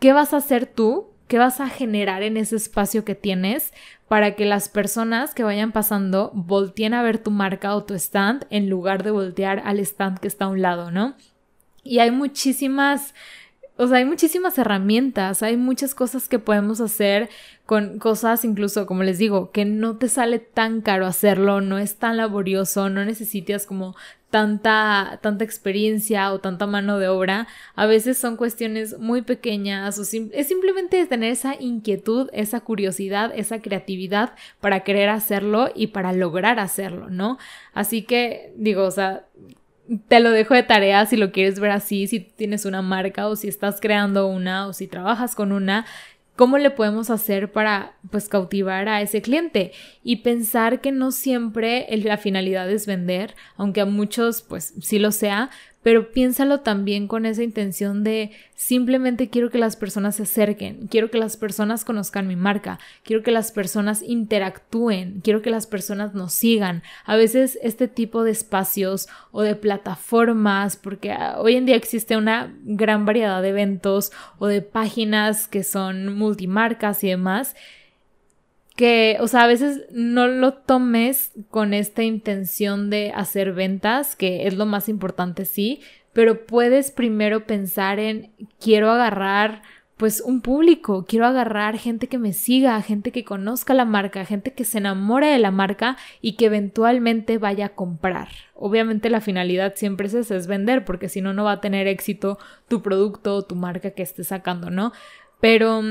¿Qué 0.00 0.12
vas 0.12 0.34
a 0.34 0.38
hacer 0.38 0.66
tú 0.66 1.10
¿Qué 1.28 1.38
vas 1.38 1.60
a 1.60 1.68
generar 1.68 2.24
en 2.24 2.36
ese 2.36 2.56
espacio 2.56 3.04
que 3.04 3.14
tienes 3.14 3.72
para 4.08 4.34
que 4.34 4.46
las 4.46 4.68
personas 4.68 5.32
que 5.32 5.44
vayan 5.44 5.70
pasando 5.70 6.32
volteen 6.34 6.92
a 6.92 7.04
ver 7.04 7.18
tu 7.18 7.30
marca 7.30 7.76
o 7.76 7.84
tu 7.84 7.94
stand 7.94 8.46
en 8.50 8.68
lugar 8.68 9.04
de 9.04 9.12
voltear 9.12 9.62
al 9.64 9.78
stand 9.78 10.18
que 10.18 10.26
está 10.26 10.46
a 10.46 10.48
un 10.48 10.60
lado, 10.60 10.90
¿no? 10.90 11.14
Y 11.84 12.00
hay 12.00 12.10
muchísimas 12.10 13.14
o 13.80 13.86
sea, 13.86 13.96
hay 13.96 14.04
muchísimas 14.04 14.58
herramientas, 14.58 15.42
hay 15.42 15.56
muchas 15.56 15.94
cosas 15.94 16.28
que 16.28 16.38
podemos 16.38 16.82
hacer 16.82 17.30
con 17.64 17.98
cosas 17.98 18.44
incluso, 18.44 18.84
como 18.84 19.04
les 19.04 19.16
digo, 19.16 19.52
que 19.52 19.64
no 19.64 19.96
te 19.96 20.08
sale 20.08 20.38
tan 20.38 20.82
caro 20.82 21.06
hacerlo, 21.06 21.62
no 21.62 21.78
es 21.78 21.96
tan 21.96 22.18
laborioso, 22.18 22.90
no 22.90 23.06
necesitas 23.06 23.64
como 23.64 23.96
tanta, 24.28 25.18
tanta 25.22 25.44
experiencia 25.44 26.30
o 26.32 26.40
tanta 26.40 26.66
mano 26.66 26.98
de 26.98 27.08
obra. 27.08 27.48
A 27.74 27.86
veces 27.86 28.18
son 28.18 28.36
cuestiones 28.36 28.98
muy 28.98 29.22
pequeñas 29.22 29.98
o 29.98 30.02
es 30.02 30.46
simplemente 30.46 31.06
tener 31.06 31.32
esa 31.32 31.54
inquietud, 31.58 32.28
esa 32.34 32.60
curiosidad, 32.60 33.32
esa 33.34 33.62
creatividad 33.62 34.34
para 34.60 34.80
querer 34.80 35.08
hacerlo 35.08 35.70
y 35.74 35.86
para 35.86 36.12
lograr 36.12 36.58
hacerlo, 36.58 37.08
¿no? 37.08 37.38
Así 37.72 38.02
que 38.02 38.52
digo, 38.56 38.84
o 38.84 38.90
sea, 38.90 39.24
te 40.08 40.20
lo 40.20 40.30
dejo 40.30 40.54
de 40.54 40.62
tarea 40.62 41.04
si 41.06 41.16
lo 41.16 41.32
quieres 41.32 41.58
ver 41.58 41.70
así, 41.70 42.06
si 42.06 42.20
tienes 42.20 42.64
una 42.64 42.82
marca 42.82 43.26
o 43.28 43.36
si 43.36 43.48
estás 43.48 43.80
creando 43.80 44.26
una 44.26 44.66
o 44.66 44.72
si 44.72 44.86
trabajas 44.86 45.34
con 45.34 45.52
una, 45.52 45.86
cómo 46.36 46.58
le 46.58 46.70
podemos 46.70 47.10
hacer 47.10 47.52
para 47.52 47.92
pues 48.10 48.28
cautivar 48.28 48.88
a 48.88 49.02
ese 49.02 49.20
cliente 49.20 49.72
y 50.02 50.16
pensar 50.16 50.80
que 50.80 50.92
no 50.92 51.10
siempre 51.12 51.86
la 52.02 52.16
finalidad 52.16 52.70
es 52.70 52.86
vender, 52.86 53.34
aunque 53.56 53.82
a 53.82 53.86
muchos 53.86 54.42
pues 54.42 54.74
sí 54.80 54.98
lo 54.98 55.12
sea, 55.12 55.50
pero 55.82 56.12
piénsalo 56.12 56.60
también 56.60 57.08
con 57.08 57.24
esa 57.24 57.42
intención 57.42 58.04
de 58.04 58.32
simplemente 58.54 59.30
quiero 59.30 59.50
que 59.50 59.58
las 59.58 59.76
personas 59.76 60.16
se 60.16 60.24
acerquen, 60.24 60.88
quiero 60.88 61.10
que 61.10 61.18
las 61.18 61.36
personas 61.36 61.84
conozcan 61.84 62.28
mi 62.28 62.36
marca, 62.36 62.78
quiero 63.02 63.22
que 63.22 63.30
las 63.30 63.50
personas 63.52 64.02
interactúen, 64.02 65.20
quiero 65.24 65.40
que 65.40 65.50
las 65.50 65.66
personas 65.66 66.14
nos 66.14 66.34
sigan. 66.34 66.82
A 67.06 67.16
veces 67.16 67.58
este 67.62 67.88
tipo 67.88 68.24
de 68.24 68.30
espacios 68.30 69.08
o 69.32 69.42
de 69.42 69.54
plataformas, 69.54 70.76
porque 70.76 71.12
ah, 71.12 71.36
hoy 71.38 71.56
en 71.56 71.64
día 71.64 71.76
existe 71.76 72.16
una 72.16 72.54
gran 72.64 73.06
variedad 73.06 73.40
de 73.40 73.48
eventos 73.48 74.12
o 74.38 74.46
de 74.46 74.60
páginas 74.60 75.48
que 75.48 75.64
son 75.64 76.14
multimarcas 76.14 77.02
y 77.04 77.08
demás, 77.08 77.56
que, 78.80 79.18
o 79.20 79.28
sea, 79.28 79.42
a 79.42 79.46
veces 79.46 79.82
no 79.90 80.26
lo 80.26 80.54
tomes 80.54 81.32
con 81.50 81.74
esta 81.74 82.02
intención 82.02 82.88
de 82.88 83.12
hacer 83.14 83.52
ventas, 83.52 84.16
que 84.16 84.46
es 84.46 84.56
lo 84.56 84.64
más 84.64 84.88
importante, 84.88 85.44
sí, 85.44 85.82
pero 86.14 86.46
puedes 86.46 86.90
primero 86.90 87.44
pensar 87.44 87.98
en 87.98 88.30
quiero 88.58 88.90
agarrar 88.90 89.60
pues 89.98 90.22
un 90.22 90.40
público, 90.40 91.04
quiero 91.06 91.26
agarrar 91.26 91.76
gente 91.76 92.06
que 92.06 92.16
me 92.16 92.32
siga, 92.32 92.80
gente 92.80 93.12
que 93.12 93.22
conozca 93.22 93.74
la 93.74 93.84
marca, 93.84 94.24
gente 94.24 94.54
que 94.54 94.64
se 94.64 94.78
enamore 94.78 95.26
de 95.26 95.38
la 95.38 95.50
marca 95.50 95.98
y 96.22 96.36
que 96.36 96.46
eventualmente 96.46 97.36
vaya 97.36 97.66
a 97.66 97.74
comprar. 97.74 98.28
Obviamente 98.54 99.10
la 99.10 99.20
finalidad 99.20 99.74
siempre 99.76 100.06
es 100.06 100.14
es 100.14 100.46
vender, 100.46 100.86
porque 100.86 101.10
si 101.10 101.20
no, 101.20 101.34
no 101.34 101.44
va 101.44 101.52
a 101.52 101.60
tener 101.60 101.86
éxito 101.86 102.38
tu 102.66 102.80
producto 102.80 103.34
o 103.36 103.42
tu 103.42 103.56
marca 103.56 103.90
que 103.90 104.02
estés 104.02 104.28
sacando, 104.28 104.70
¿no? 104.70 104.92
Pero 105.38 105.82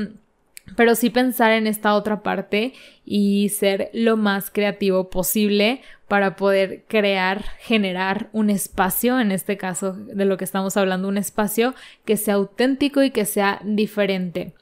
pero 0.76 0.94
sí 0.94 1.10
pensar 1.10 1.52
en 1.52 1.66
esta 1.66 1.94
otra 1.94 2.22
parte 2.22 2.72
y 3.04 3.48
ser 3.50 3.90
lo 3.92 4.16
más 4.16 4.50
creativo 4.50 5.10
posible 5.10 5.82
para 6.08 6.36
poder 6.36 6.84
crear, 6.88 7.44
generar 7.60 8.28
un 8.32 8.50
espacio, 8.50 9.20
en 9.20 9.32
este 9.32 9.56
caso 9.56 9.92
de 9.92 10.24
lo 10.24 10.36
que 10.36 10.44
estamos 10.44 10.76
hablando, 10.76 11.08
un 11.08 11.18
espacio 11.18 11.74
que 12.04 12.16
sea 12.16 12.34
auténtico 12.34 13.02
y 13.02 13.10
que 13.10 13.24
sea 13.24 13.60
diferente. 13.64 14.54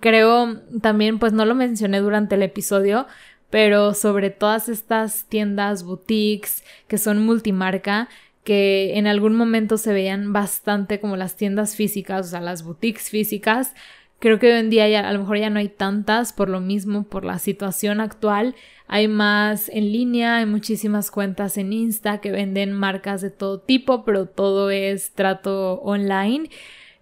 Creo 0.00 0.60
también, 0.80 1.18
pues 1.18 1.32
no 1.32 1.44
lo 1.44 1.54
mencioné 1.54 2.00
durante 2.00 2.34
el 2.34 2.42
episodio, 2.42 3.06
pero 3.50 3.94
sobre 3.94 4.30
todas 4.30 4.68
estas 4.68 5.26
tiendas, 5.28 5.84
boutiques 5.84 6.64
que 6.88 6.98
son 6.98 7.24
multimarca, 7.24 8.08
que 8.44 8.98
en 8.98 9.06
algún 9.06 9.36
momento 9.36 9.76
se 9.76 9.92
veían 9.92 10.32
bastante 10.32 10.98
como 10.98 11.16
las 11.16 11.36
tiendas 11.36 11.76
físicas, 11.76 12.26
o 12.26 12.30
sea, 12.30 12.40
las 12.40 12.64
boutiques 12.64 13.08
físicas, 13.08 13.74
Creo 14.22 14.38
que 14.38 14.52
hoy 14.52 14.60
en 14.60 14.70
día 14.70 14.88
ya, 14.88 15.08
a 15.08 15.12
lo 15.12 15.18
mejor 15.18 15.38
ya 15.38 15.50
no 15.50 15.58
hay 15.58 15.68
tantas 15.68 16.32
por 16.32 16.48
lo 16.48 16.60
mismo, 16.60 17.02
por 17.02 17.24
la 17.24 17.40
situación 17.40 18.00
actual. 18.00 18.54
Hay 18.86 19.08
más 19.08 19.68
en 19.68 19.90
línea, 19.90 20.36
hay 20.36 20.46
muchísimas 20.46 21.10
cuentas 21.10 21.58
en 21.58 21.72
Insta 21.72 22.20
que 22.20 22.30
venden 22.30 22.72
marcas 22.72 23.20
de 23.20 23.30
todo 23.30 23.58
tipo, 23.58 24.04
pero 24.04 24.26
todo 24.26 24.70
es 24.70 25.10
trato 25.10 25.80
online. 25.80 26.50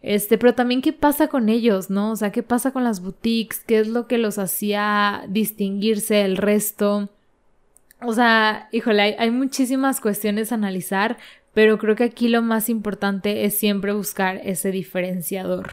Este, 0.01 0.39
pero 0.39 0.55
también 0.55 0.81
qué 0.81 0.95
pasa 0.95 1.29
con 1.29 1.51
ellos, 1.51 1.91
¿no? 1.91 2.13
O 2.13 2.17
sea, 2.17 2.33
qué 2.33 2.43
pasa 2.43 2.73
con 2.73 2.85
las 2.85 3.03
boutiques, 3.03 3.61
qué 3.67 3.81
es 3.81 3.89
lo 3.89 4.07
que 4.07 4.17
los 4.17 4.39
hacía 4.39 5.27
distinguirse 5.29 6.15
del 6.15 6.39
resto. 6.39 7.11
O 8.01 8.15
sea, 8.15 8.71
híjole, 8.73 9.03
hay, 9.03 9.15
hay 9.19 9.31
muchísimas 9.31 10.01
cuestiones 10.01 10.53
a 10.53 10.55
analizar, 10.55 11.19
pero 11.53 11.77
creo 11.77 11.97
que 11.97 12.05
aquí 12.05 12.29
lo 12.29 12.41
más 12.41 12.71
importante 12.71 13.45
es 13.45 13.59
siempre 13.59 13.93
buscar 13.93 14.41
ese 14.43 14.71
diferenciador. 14.71 15.73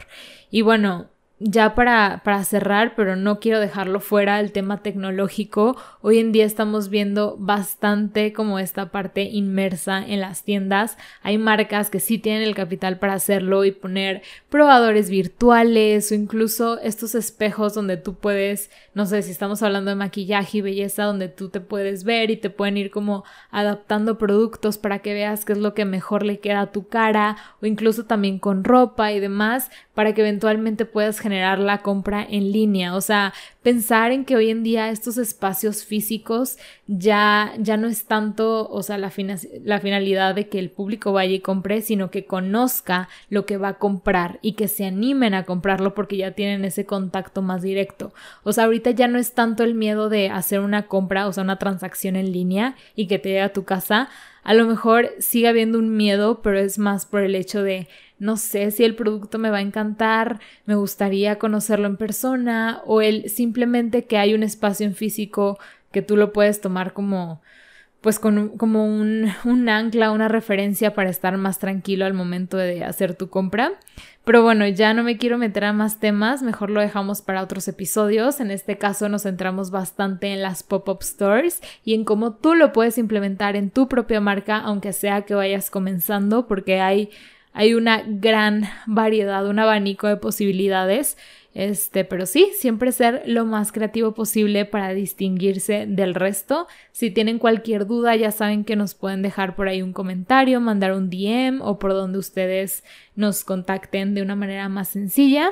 Y 0.50 0.60
bueno, 0.60 1.08
ya 1.40 1.76
para, 1.76 2.22
para, 2.24 2.42
cerrar, 2.42 2.94
pero 2.96 3.14
no 3.14 3.38
quiero 3.38 3.60
dejarlo 3.60 4.00
fuera, 4.00 4.40
el 4.40 4.50
tema 4.50 4.82
tecnológico. 4.82 5.76
Hoy 6.00 6.18
en 6.18 6.32
día 6.32 6.44
estamos 6.44 6.88
viendo 6.88 7.36
bastante 7.38 8.32
como 8.32 8.58
esta 8.58 8.90
parte 8.90 9.22
inmersa 9.22 10.04
en 10.04 10.20
las 10.20 10.42
tiendas. 10.42 10.98
Hay 11.22 11.38
marcas 11.38 11.90
que 11.90 12.00
sí 12.00 12.18
tienen 12.18 12.42
el 12.42 12.56
capital 12.56 12.98
para 12.98 13.14
hacerlo 13.14 13.64
y 13.64 13.70
poner 13.70 14.22
probadores 14.48 15.10
virtuales 15.10 16.10
o 16.10 16.14
incluso 16.14 16.80
estos 16.80 17.14
espejos 17.14 17.72
donde 17.72 17.96
tú 17.96 18.14
puedes, 18.14 18.70
no 18.94 19.06
sé 19.06 19.22
si 19.22 19.30
estamos 19.30 19.62
hablando 19.62 19.90
de 19.90 19.96
maquillaje 19.96 20.58
y 20.58 20.62
belleza, 20.62 21.04
donde 21.04 21.28
tú 21.28 21.50
te 21.50 21.60
puedes 21.60 22.02
ver 22.02 22.32
y 22.32 22.36
te 22.36 22.50
pueden 22.50 22.76
ir 22.76 22.90
como 22.90 23.22
adaptando 23.50 24.18
productos 24.18 24.76
para 24.76 24.98
que 24.98 25.14
veas 25.14 25.44
qué 25.44 25.52
es 25.52 25.58
lo 25.58 25.74
que 25.74 25.84
mejor 25.84 26.24
le 26.24 26.40
queda 26.40 26.62
a 26.62 26.72
tu 26.72 26.88
cara 26.88 27.36
o 27.62 27.66
incluso 27.66 28.06
también 28.06 28.40
con 28.40 28.64
ropa 28.64 29.12
y 29.12 29.20
demás 29.20 29.70
para 29.94 30.14
que 30.14 30.20
eventualmente 30.20 30.84
puedas 30.84 31.20
generar 31.28 31.58
la 31.58 31.78
compra 31.78 32.26
en 32.28 32.52
línea. 32.52 32.94
O 32.94 33.00
sea, 33.00 33.34
pensar 33.62 34.12
en 34.12 34.24
que 34.24 34.34
hoy 34.34 34.48
en 34.48 34.62
día 34.62 34.88
estos 34.88 35.18
espacios 35.18 35.84
físicos 35.84 36.56
ya, 36.86 37.52
ya 37.58 37.76
no 37.76 37.86
es 37.86 38.06
tanto, 38.06 38.66
o 38.70 38.82
sea, 38.82 38.96
la, 38.96 39.12
la 39.62 39.80
finalidad 39.80 40.34
de 40.34 40.48
que 40.48 40.58
el 40.58 40.70
público 40.70 41.12
vaya 41.12 41.34
y 41.34 41.40
compre, 41.40 41.82
sino 41.82 42.10
que 42.10 42.24
conozca 42.24 43.10
lo 43.28 43.44
que 43.44 43.58
va 43.58 43.68
a 43.68 43.78
comprar 43.78 44.38
y 44.40 44.52
que 44.52 44.68
se 44.68 44.86
animen 44.86 45.34
a 45.34 45.44
comprarlo 45.44 45.94
porque 45.94 46.16
ya 46.16 46.30
tienen 46.32 46.64
ese 46.64 46.86
contacto 46.86 47.42
más 47.42 47.60
directo. 47.60 48.14
O 48.42 48.54
sea, 48.54 48.64
ahorita 48.64 48.92
ya 48.92 49.06
no 49.06 49.18
es 49.18 49.32
tanto 49.32 49.64
el 49.64 49.74
miedo 49.74 50.08
de 50.08 50.30
hacer 50.30 50.60
una 50.60 50.86
compra, 50.86 51.26
o 51.26 51.32
sea, 51.34 51.44
una 51.44 51.58
transacción 51.58 52.16
en 52.16 52.32
línea 52.32 52.74
y 52.94 53.06
que 53.06 53.18
te 53.18 53.28
llegue 53.28 53.42
a 53.42 53.52
tu 53.52 53.64
casa. 53.64 54.08
A 54.42 54.54
lo 54.54 54.66
mejor 54.66 55.10
sigue 55.18 55.48
habiendo 55.48 55.78
un 55.78 55.96
miedo, 55.96 56.42
pero 56.42 56.58
es 56.58 56.78
más 56.78 57.06
por 57.06 57.22
el 57.22 57.34
hecho 57.34 57.62
de 57.62 57.88
no 58.18 58.36
sé 58.36 58.70
si 58.70 58.84
el 58.84 58.96
producto 58.96 59.38
me 59.38 59.50
va 59.50 59.58
a 59.58 59.62
encantar, 59.62 60.40
me 60.66 60.74
gustaría 60.74 61.38
conocerlo 61.38 61.86
en 61.86 61.96
persona 61.96 62.82
o 62.86 63.00
el 63.00 63.30
simplemente 63.30 64.06
que 64.06 64.18
hay 64.18 64.34
un 64.34 64.42
espacio 64.42 64.86
en 64.86 64.94
físico 64.94 65.58
que 65.92 66.02
tú 66.02 66.16
lo 66.16 66.32
puedes 66.32 66.60
tomar 66.60 66.92
como 66.92 67.40
pues 68.00 68.18
con, 68.18 68.56
como 68.56 68.84
un, 68.84 69.30
un 69.44 69.68
ancla, 69.68 70.12
una 70.12 70.28
referencia 70.28 70.94
para 70.94 71.10
estar 71.10 71.36
más 71.36 71.58
tranquilo 71.58 72.06
al 72.06 72.14
momento 72.14 72.56
de 72.56 72.84
hacer 72.84 73.14
tu 73.14 73.28
compra. 73.28 73.72
Pero 74.24 74.42
bueno, 74.42 74.68
ya 74.68 74.92
no 74.92 75.02
me 75.02 75.16
quiero 75.16 75.38
meter 75.38 75.64
a 75.64 75.72
más 75.72 76.00
temas, 76.00 76.42
mejor 76.42 76.68
lo 76.68 76.82
dejamos 76.82 77.22
para 77.22 77.42
otros 77.42 77.66
episodios. 77.66 78.40
En 78.40 78.50
este 78.50 78.76
caso 78.76 79.08
nos 79.08 79.22
centramos 79.22 79.70
bastante 79.70 80.34
en 80.34 80.42
las 80.42 80.62
pop-up 80.62 81.02
stores 81.02 81.62
y 81.82 81.94
en 81.94 82.04
cómo 82.04 82.34
tú 82.34 82.54
lo 82.54 82.72
puedes 82.72 82.98
implementar 82.98 83.56
en 83.56 83.70
tu 83.70 83.88
propia 83.88 84.20
marca, 84.20 84.58
aunque 84.58 84.92
sea 84.92 85.22
que 85.22 85.34
vayas 85.34 85.70
comenzando, 85.70 86.46
porque 86.46 86.80
hay 86.80 87.10
hay 87.58 87.74
una 87.74 88.04
gran 88.06 88.64
variedad, 88.86 89.44
un 89.46 89.58
abanico 89.58 90.06
de 90.06 90.16
posibilidades. 90.16 91.16
Este, 91.58 92.04
pero 92.04 92.24
sí, 92.24 92.52
siempre 92.54 92.92
ser 92.92 93.24
lo 93.26 93.44
más 93.44 93.72
creativo 93.72 94.14
posible 94.14 94.64
para 94.64 94.94
distinguirse 94.94 95.86
del 95.88 96.14
resto. 96.14 96.68
Si 96.92 97.10
tienen 97.10 97.40
cualquier 97.40 97.84
duda, 97.84 98.14
ya 98.14 98.30
saben 98.30 98.62
que 98.62 98.76
nos 98.76 98.94
pueden 98.94 99.22
dejar 99.22 99.56
por 99.56 99.66
ahí 99.66 99.82
un 99.82 99.92
comentario, 99.92 100.60
mandar 100.60 100.92
un 100.92 101.10
DM 101.10 101.60
o 101.60 101.80
por 101.80 101.94
donde 101.94 102.16
ustedes 102.16 102.84
nos 103.16 103.42
contacten 103.42 104.14
de 104.14 104.22
una 104.22 104.36
manera 104.36 104.68
más 104.68 104.86
sencilla. 104.86 105.50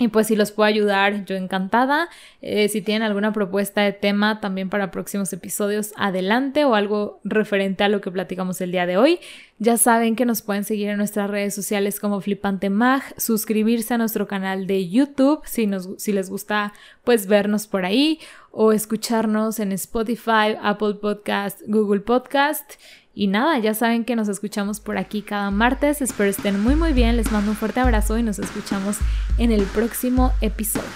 Y 0.00 0.08
pues 0.08 0.28
si 0.28 0.34
los 0.34 0.50
puedo 0.50 0.66
ayudar, 0.66 1.26
yo 1.26 1.36
encantada. 1.36 2.08
Eh, 2.40 2.70
si 2.70 2.80
tienen 2.80 3.02
alguna 3.02 3.34
propuesta 3.34 3.82
de 3.82 3.92
tema 3.92 4.40
también 4.40 4.70
para 4.70 4.90
próximos 4.90 5.30
episodios, 5.34 5.92
adelante 5.94 6.64
o 6.64 6.74
algo 6.74 7.20
referente 7.22 7.84
a 7.84 7.90
lo 7.90 8.00
que 8.00 8.10
platicamos 8.10 8.62
el 8.62 8.72
día 8.72 8.86
de 8.86 8.96
hoy. 8.96 9.18
Ya 9.58 9.76
saben 9.76 10.16
que 10.16 10.24
nos 10.24 10.40
pueden 10.40 10.64
seguir 10.64 10.88
en 10.88 10.96
nuestras 10.96 11.28
redes 11.28 11.54
sociales 11.54 12.00
como 12.00 12.22
Flipante 12.22 12.70
Mag, 12.70 13.02
suscribirse 13.18 13.92
a 13.92 13.98
nuestro 13.98 14.26
canal 14.26 14.66
de 14.66 14.88
YouTube 14.88 15.42
si, 15.44 15.66
nos, 15.66 15.90
si 15.98 16.12
les 16.12 16.30
gusta 16.30 16.72
pues 17.04 17.26
vernos 17.26 17.66
por 17.66 17.84
ahí 17.84 18.20
o 18.52 18.72
escucharnos 18.72 19.60
en 19.60 19.70
Spotify, 19.72 20.56
Apple 20.62 20.94
Podcast, 20.94 21.60
Google 21.66 22.00
Podcast. 22.00 22.72
Y 23.20 23.26
nada, 23.26 23.58
ya 23.58 23.74
saben 23.74 24.06
que 24.06 24.16
nos 24.16 24.28
escuchamos 24.28 24.80
por 24.80 24.96
aquí 24.96 25.20
cada 25.20 25.50
martes. 25.50 26.00
Espero 26.00 26.30
estén 26.30 26.58
muy 26.58 26.74
muy 26.74 26.94
bien. 26.94 27.18
Les 27.18 27.30
mando 27.30 27.50
un 27.50 27.56
fuerte 27.58 27.78
abrazo 27.78 28.16
y 28.16 28.22
nos 28.22 28.38
escuchamos 28.38 28.96
en 29.36 29.52
el 29.52 29.64
próximo 29.64 30.32
episodio. 30.40 30.88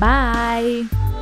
Bye. 0.00 1.21